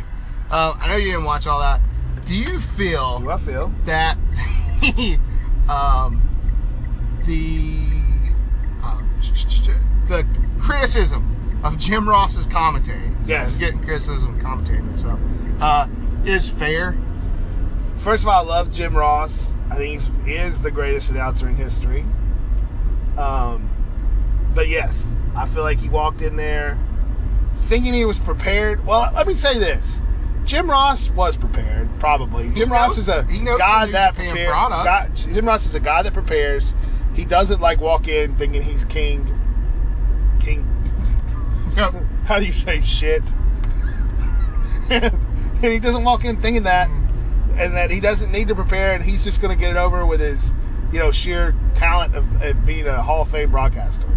Um, 0.52 0.78
I 0.80 0.90
know 0.90 0.96
you 0.98 1.12
didn't 1.12 1.24
watch 1.24 1.48
all 1.48 1.60
that. 1.60 1.82
Do 2.26 2.36
you 2.36 2.60
feel 2.60 3.20
Do 3.20 3.30
I 3.32 3.38
feel? 3.38 3.72
that 3.86 4.18
um, 5.70 6.22
the 7.26 7.88
uh, 8.84 9.02
the 10.08 10.26
criticism 10.60 11.62
of 11.64 11.78
Jim 11.80 12.08
Ross's 12.08 12.46
commentary, 12.46 13.12
Yes. 13.26 13.58
Getting 13.58 13.80
criticism 13.84 14.34
and 14.36 14.42
commentary 14.42 14.82
mixed 14.84 15.06
up, 15.06 15.20
uh, 15.60 15.88
is 16.26 16.48
fair. 16.50 16.96
First 17.96 18.24
of 18.24 18.28
all, 18.30 18.44
I 18.46 18.48
love 18.48 18.72
Jim 18.72 18.96
Ross. 18.96 19.54
I 19.72 19.76
think 19.78 19.94
he's 19.94 20.10
he 20.26 20.34
is 20.36 20.62
the 20.62 20.70
greatest 20.70 21.10
announcer 21.10 21.48
in 21.50 21.56
history. 21.56 22.06
Um, 23.18 23.70
but 24.54 24.68
yes, 24.68 25.16
I 25.36 25.46
feel 25.48 25.64
like 25.64 25.78
he 25.78 25.90
walked 25.90 26.22
in 26.22 26.36
there 26.36 26.78
thinking 27.68 27.94
he 27.94 28.06
was 28.06 28.20
prepared. 28.20 28.86
Well, 28.86 29.10
let 29.14 29.28
me 29.28 29.34
say 29.34 29.58
this: 29.58 30.02
Jim 30.46 30.70
Ross 30.70 31.10
was 31.10 31.36
prepared, 31.36 31.90
probably. 32.00 32.50
Jim 32.52 32.72
Ross 32.72 32.98
is 32.98 33.10
a 33.10 33.24
guy 33.58 33.88
that 33.88 34.16
prepared. 34.16 34.50
guy- 34.50 35.10
Jim 35.16 35.46
Ross 35.46 35.66
is 35.66 35.76
a 35.76 35.80
guy 35.80 36.02
that 36.04 36.14
prepares. 36.14 36.74
He 37.16 37.26
doesn't 37.26 37.62
like 37.62 37.80
walk 37.80 38.08
in 38.08 38.36
thinking 38.36 38.62
he's 38.62 38.84
king. 38.84 39.26
King. 40.40 40.68
Yep. 41.76 41.94
How 42.26 42.40
do 42.40 42.46
you 42.46 42.54
say 42.54 42.82
shit? 42.82 43.24
and 44.90 45.14
he 45.62 45.80
doesn't 45.80 46.04
walk 46.04 46.26
in 46.26 46.40
thinking 46.42 46.64
that, 46.64 46.90
and 47.58 47.76
that 47.76 47.90
he 47.90 48.00
doesn't 48.00 48.32
need 48.32 48.48
to 48.50 48.56
prepare, 48.56 48.94
and 48.94 49.04
he's 49.04 49.24
just 49.24 49.42
going 49.42 49.56
to 49.56 49.60
get 49.60 49.72
it 49.72 49.78
over 49.78 50.06
with 50.06 50.20
his, 50.20 50.54
you 50.92 51.00
know, 51.00 51.12
sheer 51.12 51.56
talent 51.76 52.16
of, 52.16 52.42
of 52.42 52.66
being 52.66 52.88
a 52.88 53.02
Hall 53.02 53.22
of 53.22 53.30
Fame 53.30 53.52
broadcaster. 53.52 54.08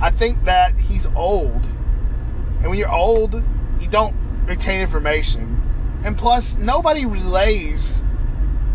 I 0.00 0.10
think 0.10 0.44
that 0.44 0.76
he's 0.78 1.06
old, 1.06 1.64
and 2.60 2.68
when 2.68 2.78
you're 2.78 2.92
old, 2.92 3.42
you 3.80 3.88
don't 3.88 4.14
retain 4.46 4.80
information, 4.80 5.60
and 6.04 6.16
plus, 6.16 6.56
nobody 6.56 7.04
relays. 7.04 8.02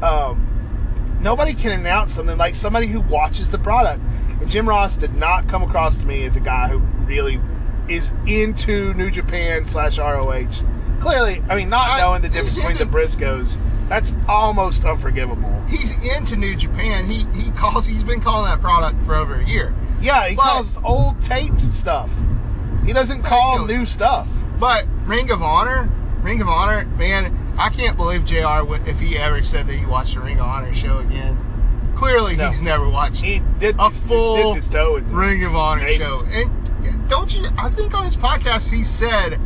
Um, 0.01 1.19
nobody 1.21 1.53
can 1.53 1.71
announce 1.79 2.13
something 2.13 2.37
like 2.37 2.55
somebody 2.55 2.87
who 2.87 3.01
watches 3.01 3.49
the 3.49 3.57
product. 3.57 4.01
And 4.39 4.49
Jim 4.49 4.67
Ross 4.69 4.97
did 4.97 5.15
not 5.15 5.47
come 5.47 5.63
across 5.63 5.97
to 5.97 6.05
me 6.05 6.23
as 6.25 6.35
a 6.35 6.39
guy 6.39 6.67
who 6.67 6.77
really 7.05 7.39
is 7.87 8.13
into 8.27 8.93
New 8.93 9.09
Japan 9.09 9.65
slash 9.65 9.97
ROH. 9.97 10.63
Clearly, 10.99 11.41
I 11.49 11.55
mean, 11.55 11.69
not 11.69 11.99
knowing 11.99 12.21
the 12.21 12.29
difference 12.29 12.55
between 12.55 12.77
the 12.77 12.85
Briscoes, 12.97 13.57
that's 13.89 14.15
almost 14.27 14.85
unforgivable. 14.85 15.54
He's 15.67 15.91
into 16.15 16.35
New 16.35 16.55
Japan. 16.55 17.05
He 17.07 17.25
he 17.33 17.51
calls. 17.51 17.85
He's 17.85 18.03
been 18.03 18.21
calling 18.21 18.49
that 18.49 18.61
product 18.61 19.01
for 19.05 19.15
over 19.15 19.35
a 19.35 19.45
year. 19.45 19.73
Yeah, 19.99 20.27
he 20.27 20.35
But- 20.35 20.43
calls 20.43 20.77
old 20.83 21.21
taped 21.21 21.73
stuff. 21.73 22.09
He 22.85 22.93
doesn't 22.93 23.23
call 23.23 23.59
goes- 23.59 23.69
new 23.69 23.85
stuff. 23.85 24.27
But 24.59 24.85
Ring 25.05 25.31
of 25.31 25.41
Honor, 25.41 25.89
Ring 26.21 26.41
of 26.41 26.47
Honor, 26.47 26.85
man, 26.97 27.35
I 27.57 27.69
can't 27.69 27.97
believe 27.97 28.25
JR 28.25 28.63
would 28.63 28.87
if 28.87 28.99
he 28.99 29.17
ever 29.17 29.41
said 29.41 29.67
that 29.67 29.73
he 29.75 29.85
watched 29.85 30.15
a 30.15 30.21
Ring 30.21 30.39
of 30.39 30.45
Honor 30.45 30.73
show 30.73 30.99
again. 30.99 31.39
Clearly, 31.95 32.35
No. 32.35 32.47
he's 32.47 32.61
never 32.61 32.87
watched 32.89 33.21
He 33.23 33.41
did 33.59 33.75
a 33.79 33.89
full 33.89 34.59
toe. 34.61 34.97
Ring 35.09 35.43
of 35.45 35.55
Honor 35.55 35.83
Maybe. 35.83 36.03
show. 36.03 36.25
And 36.31 36.51
don't 37.09 37.33
you? 37.33 37.47
I 37.57 37.69
think 37.69 37.93
on 37.97 38.05
his 38.05 38.17
podcast 38.17 38.71
he 38.71 38.83
said, 38.83 39.39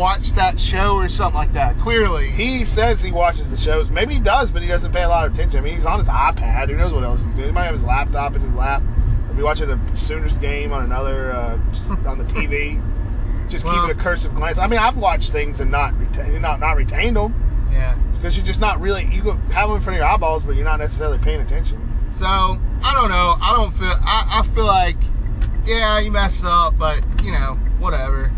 "Watch 0.00 0.32
that 0.32 0.58
show" 0.58 0.94
or 0.96 1.08
something 1.08 1.36
like 1.38 1.52
that. 1.52 1.78
Clearly, 1.78 2.30
He 2.30 2.64
says 2.64 3.02
he 3.02 3.12
watches 3.12 3.50
the 3.50 3.56
shows. 3.56 3.90
Maybe 3.90 4.14
he 4.14 4.20
does, 4.20 4.50
but 4.50 4.62
he 4.62 4.68
doesn't 4.68 4.92
pay 4.92 5.02
a 5.02 5.08
lot 5.08 5.26
of 5.26 5.34
attention. 5.34 5.58
I 5.60 5.62
mean, 5.62 5.74
he's 5.74 5.86
on 5.86 5.98
his 5.98 6.08
iPad. 6.08 6.68
Who 6.70 6.76
knows 6.76 6.92
what 6.92 7.04
else 7.04 7.20
he's 7.22 7.34
doing? 7.34 7.46
He 7.48 7.52
might 7.52 7.64
have 7.64 7.74
his 7.74 7.84
laptop 7.84 8.34
in 8.34 8.42
his 8.42 8.54
lap. 8.54 8.82
Or 9.28 9.34
be 9.34 9.42
watching 9.42 9.70
a 9.70 9.96
Sooners 9.96 10.38
game 10.38 10.72
on 10.72 10.82
another, 10.84 11.30
uh, 11.32 11.58
just 11.72 11.90
on 12.06 12.18
the 12.18 12.24
TV. 12.24 12.82
Just 13.50 13.64
Well- 13.64 13.74
keeping 13.74 13.90
a 13.90 14.00
cursive 14.00 14.32
glance. 14.36 14.58
I 14.58 14.68
mean, 14.68 14.78
I've 14.78 14.96
watched 14.96 15.32
things 15.32 15.58
and 15.60 15.72
not 15.72 15.98
retain, 15.98 16.40
not 16.40 16.60
not 16.60 16.76
retained 16.76 17.16
them 17.16 17.34
yeah. 17.72 17.96
because 18.12 18.36
you're 18.36 18.46
just 18.46 18.60
not 18.60 18.80
really. 18.80 19.06
You 19.06 19.22
have 19.52 19.68
them 19.68 19.76
in 19.76 19.82
front 19.82 19.96
of 19.96 19.96
your 19.96 20.04
eyeballs, 20.04 20.44
but 20.44 20.54
you're 20.54 20.64
not 20.64 20.78
necessarily 20.78 21.18
paying 21.18 21.40
attention. 21.40 21.78
So 22.12 22.26
I 22.26 22.94
don't 22.94 23.08
know. 23.10 23.36
I 23.40 23.56
don't 23.56 23.72
feel. 23.72 23.92
I, 24.04 24.38
I 24.38 24.42
feel 24.54 24.66
like, 24.66 24.94
yeah, 25.64 25.98
you 25.98 26.12
messed 26.12 26.44
up, 26.44 26.78
but 26.78 27.02
you 27.24 27.32
know, 27.32 27.58
whatever. 27.80 28.30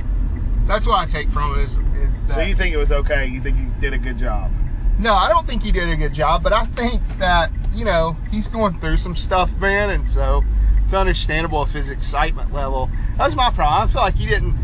That's 0.66 0.86
what 0.86 0.98
I 0.98 1.06
take 1.06 1.30
from 1.30 1.58
it 1.58 1.62
is, 1.62 1.78
is 1.96 2.24
that. 2.26 2.34
So 2.34 2.40
you 2.40 2.54
think 2.54 2.74
it 2.74 2.78
was 2.78 2.92
okay? 2.92 3.26
You 3.26 3.40
think 3.40 3.58
you 3.58 3.70
did 3.80 3.92
a 3.92 3.98
good 3.98 4.18
job? 4.18 4.52
No, 4.98 5.14
I 5.14 5.28
don't 5.28 5.46
think 5.46 5.62
he 5.62 5.72
did 5.72 5.88
a 5.88 5.96
good 5.96 6.12
job, 6.12 6.42
but 6.42 6.52
I 6.52 6.64
think 6.66 7.00
that, 7.18 7.50
you 7.74 7.84
know, 7.84 8.16
he's 8.30 8.46
going 8.48 8.78
through 8.78 8.98
some 8.98 9.16
stuff, 9.16 9.56
man, 9.58 9.90
and 9.90 10.08
so 10.08 10.44
it's 10.84 10.94
understandable 10.94 11.62
if 11.62 11.72
his 11.72 11.90
excitement 11.90 12.52
level. 12.52 12.90
That's 13.16 13.34
my 13.34 13.50
problem. 13.50 13.82
I 13.82 13.86
feel 13.90 14.02
like 14.02 14.14
he 14.14 14.26
didn't. 14.26 14.56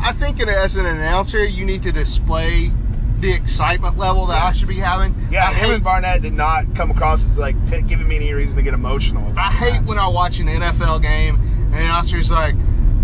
I 0.00 0.12
think 0.12 0.40
as 0.40 0.76
an 0.76 0.86
announcer, 0.86 1.44
you 1.44 1.64
need 1.64 1.82
to 1.82 1.92
display 1.92 2.70
the 3.18 3.32
excitement 3.32 3.96
level 3.96 4.26
that 4.26 4.42
I 4.42 4.52
should 4.52 4.68
be 4.68 4.76
having. 4.76 5.14
Yeah, 5.30 5.48
I 5.48 5.52
him 5.52 5.68
hate, 5.68 5.74
and 5.74 5.84
Barnett 5.84 6.22
did 6.22 6.32
not 6.32 6.74
come 6.74 6.90
across 6.90 7.24
as 7.24 7.38
like 7.38 7.54
t- 7.70 7.82
giving 7.82 8.06
me 8.08 8.16
any 8.16 8.32
reason 8.32 8.56
to 8.56 8.62
get 8.62 8.74
emotional. 8.74 9.32
I 9.38 9.50
hate 9.52 9.72
that. 9.72 9.84
when 9.84 9.98
I 9.98 10.08
watch 10.08 10.38
an 10.40 10.48
NFL 10.48 11.02
game 11.02 11.36
and 11.36 11.74
the 11.74 11.78
announcer's 11.84 12.30
like, 12.30 12.54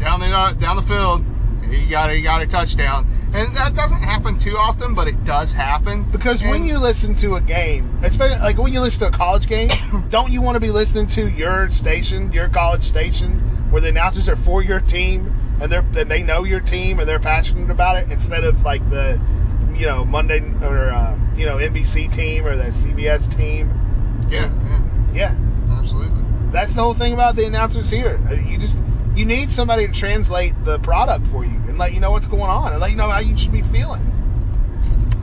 down 0.01 0.21
the 0.21 0.57
down 0.61 0.77
the 0.77 0.83
field, 0.83 1.25
he 1.71 1.87
got 1.89 2.11
a, 2.11 2.15
he 2.15 2.23
got 2.23 2.43
a 2.43 2.47
touchdown, 2.47 3.07
and 3.33 3.55
that 3.57 3.75
doesn't 3.75 4.03
happen 4.03 4.39
too 4.39 4.57
often, 4.57 4.95
but 4.95 5.07
it 5.07 5.23
does 5.25 5.53
happen 5.53 6.05
Because 6.11 6.43
when 6.43 6.65
you 6.65 6.79
listen 6.79 7.15
to 7.17 7.37
a 7.37 7.41
game, 7.41 7.99
especially 8.03 8.39
like 8.39 8.57
when 8.59 8.73
you 8.73 8.81
listen 8.81 9.01
to 9.01 9.09
a 9.09 9.11
college 9.17 9.47
game, 9.49 9.69
don't 10.11 10.33
you 10.33 10.41
want 10.41 10.57
to 10.57 10.61
be 10.61 10.71
listening 10.71 11.07
to 11.09 11.29
your 11.29 11.69
station, 11.71 12.33
your 12.33 12.49
college 12.49 12.83
station, 12.85 13.39
where 13.71 13.83
the 13.83 13.89
announcers 13.89 14.29
are 14.29 14.37
for 14.37 14.63
your 14.63 14.81
team 14.81 15.35
and 15.61 15.71
they're 15.71 15.85
and 15.97 16.11
they 16.11 16.23
know 16.23 16.45
your 16.45 16.61
team 16.61 17.01
and 17.01 17.09
they're 17.09 17.19
passionate 17.19 17.71
about 17.71 17.97
it, 17.97 18.11
instead 18.11 18.45
of 18.45 18.63
like 18.65 18.89
the, 18.91 19.21
you 19.75 19.87
know, 19.87 20.05
Monday 20.05 20.41
or 20.63 20.91
uh, 20.91 21.19
you 21.37 21.45
know 21.47 21.57
NBC 21.57 22.13
team 22.13 22.47
or 22.47 22.57
the 22.57 22.65
CBS 22.65 23.29
team. 23.37 23.71
yeah, 24.31 24.51
yeah, 25.13 25.35
Yeah, 25.37 25.79
absolutely. 25.79 26.25
that's 26.51 26.75
the 26.75 26.81
whole 26.83 26.95
thing 26.95 27.13
about 27.13 27.37
the 27.37 27.45
announcers 27.47 27.91
here. 27.91 28.19
You 28.49 28.57
just 28.59 28.83
you 29.19 29.25
need 29.27 29.51
somebody 29.51 29.87
to 29.87 29.93
translate 29.93 30.55
the 30.65 30.79
product 30.79 31.27
for 31.27 31.45
you 31.45 31.57
and 31.69 31.77
let 31.77 31.93
you 31.93 31.99
know 32.01 32.13
what's 32.13 32.29
going 32.29 32.43
on 32.43 32.71
and 32.73 32.81
let 32.81 32.91
you 32.91 32.97
know 32.97 33.11
how 33.11 33.19
you 33.19 33.37
should 33.37 33.51
be 33.53 33.63
feeling. 33.63 34.05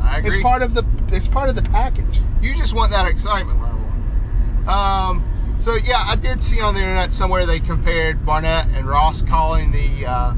I 0.02 0.18
agree. 0.18 0.32
It's 0.32 0.42
part 0.44 0.62
of 0.62 0.74
the 0.74 0.84
it's 1.10 1.28
part 1.28 1.50
of 1.50 1.56
the 1.56 1.62
package. 1.64 2.22
you 2.42 2.56
just 2.56 2.74
want 2.74 2.92
that 2.92 3.08
excitement 3.08 3.62
level. 3.62 4.70
Um, 4.70 5.24
so 5.60 5.76
yeah, 5.76 6.04
I 6.06 6.16
did 6.16 6.44
see 6.44 6.60
on 6.60 6.74
the 6.74 6.82
internet 6.82 7.14
somewhere 7.14 7.46
they 7.46 7.60
compared 7.60 8.26
Barnett 8.26 8.68
and 8.74 8.86
Ross 8.86 9.22
calling 9.22 9.72
the 9.72 10.06
uh, 10.06 10.34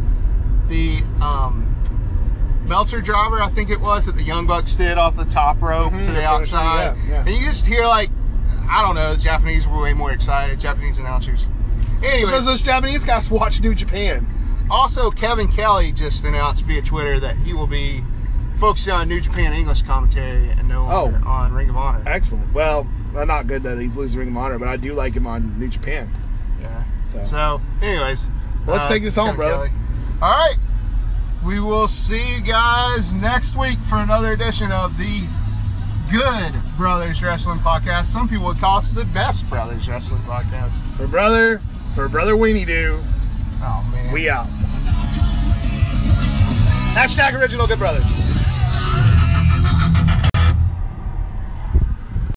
the 0.68 1.02
um, 1.22 1.64
Meltzer 2.66 3.02
driver, 3.02 3.42
I 3.42 3.50
think 3.50 3.70
it 3.70 3.80
was, 3.80 4.06
that 4.06 4.16
the 4.18 4.24
Young 4.24 4.46
Bucks 4.46 4.76
did 4.76 4.98
off 4.98 5.16
the 5.16 5.24
top 5.26 5.62
rope 5.62 5.94
Mhm, 5.94 6.06
to 6.06 6.12
the 6.12 6.26
outside, 6.26 6.98
yeah, 7.08 7.10
yeah. 7.10 7.20
and 7.26 7.30
you 7.30 7.46
just 7.46 7.66
hear 7.66 7.86
like, 7.88 8.10
I 8.70 8.82
don't 8.82 8.94
know, 8.96 9.16
the 9.16 9.22
Japanese 9.22 9.66
were 9.66 9.82
way 9.82 9.94
more 9.94 10.12
excited, 10.12 10.60
Japanese 10.60 10.98
announcers. 10.98 11.48
Anyways, 12.04 12.26
Because 12.26 12.46
those 12.46 12.62
Japanese 12.62 13.04
guys 13.06 13.30
watch 13.32 13.62
New 13.62 13.74
Japan. 13.76 14.28
also 14.70 15.10
Kevin 15.12 15.48
Kelly 15.48 15.92
just 15.92 16.24
announced 16.26 16.64
via 16.64 16.82
Twitter 16.82 17.20
that 17.20 17.38
he 17.38 17.54
will 17.54 17.68
be 17.68 18.04
focusing 18.58 18.94
on 18.94 19.08
New 19.08 19.22
Japan 19.22 19.54
English 19.54 19.84
commentary 19.84 20.50
and 20.50 20.68
no 20.68 20.84
longer 20.84 21.22
Oh. 21.26 21.30
on 21.30 21.54
Ring 21.54 21.70
of 21.70 21.78
Honor. 21.78 22.04
Excellent. 22.08 22.52
Well, 22.54 22.88
uh, 23.16 23.24
not 23.26 23.48
good 23.48 23.64
that 23.64 23.78
he's 23.80 23.98
losing 23.98 24.20
Ring 24.20 24.30
of 24.30 24.38
Honor, 24.38 24.58
but 24.60 24.68
I 24.68 24.78
do 24.78 24.94
like 24.94 25.14
him 25.14 25.26
on 25.28 25.58
New 25.60 25.68
Japan. 25.68 26.10
Yeah. 26.62 26.84
So, 27.12 27.24
So, 27.24 27.62
anyways, 27.82 28.28
Let's 28.66 28.84
uh, 28.86 28.90
take 28.90 29.04
this 29.04 29.16
home, 29.16 29.36
brother. 29.36 29.68
Kelly. 29.68 29.70
All 30.22 30.30
right, 30.32 30.56
we 31.46 31.60
will 31.60 31.88
see 31.88 32.36
you 32.36 32.42
guys 32.42 33.14
next 33.14 33.56
week 33.56 33.78
for 33.90 33.98
another 33.98 34.34
edition 34.34 34.72
of 34.72 34.98
the 34.98 35.22
Good 36.12 36.54
Brothers 36.78 37.22
Wrestling 37.22 37.60
Podcast. 37.60 38.06
Some 38.06 38.28
people 38.28 38.46
would 38.48 38.58
call 38.58 38.78
us 38.80 38.92
the 38.92 39.06
best 39.06 39.48
Brothers 39.50 39.88
Wrestling 39.88 40.22
Podcast. 40.22 40.72
for 40.98 41.06
brother, 41.08 41.62
for 41.98 42.08
brother 42.08 42.36
Weenie 42.36 42.64
Doo, 42.64 43.02
Oh 43.60 43.90
man, 43.92 44.14
we 44.14 44.30
out. 44.30 44.46
Hashtag 46.94 47.34
original 47.34 47.66
good 47.66 47.80
brothers. 47.80 48.37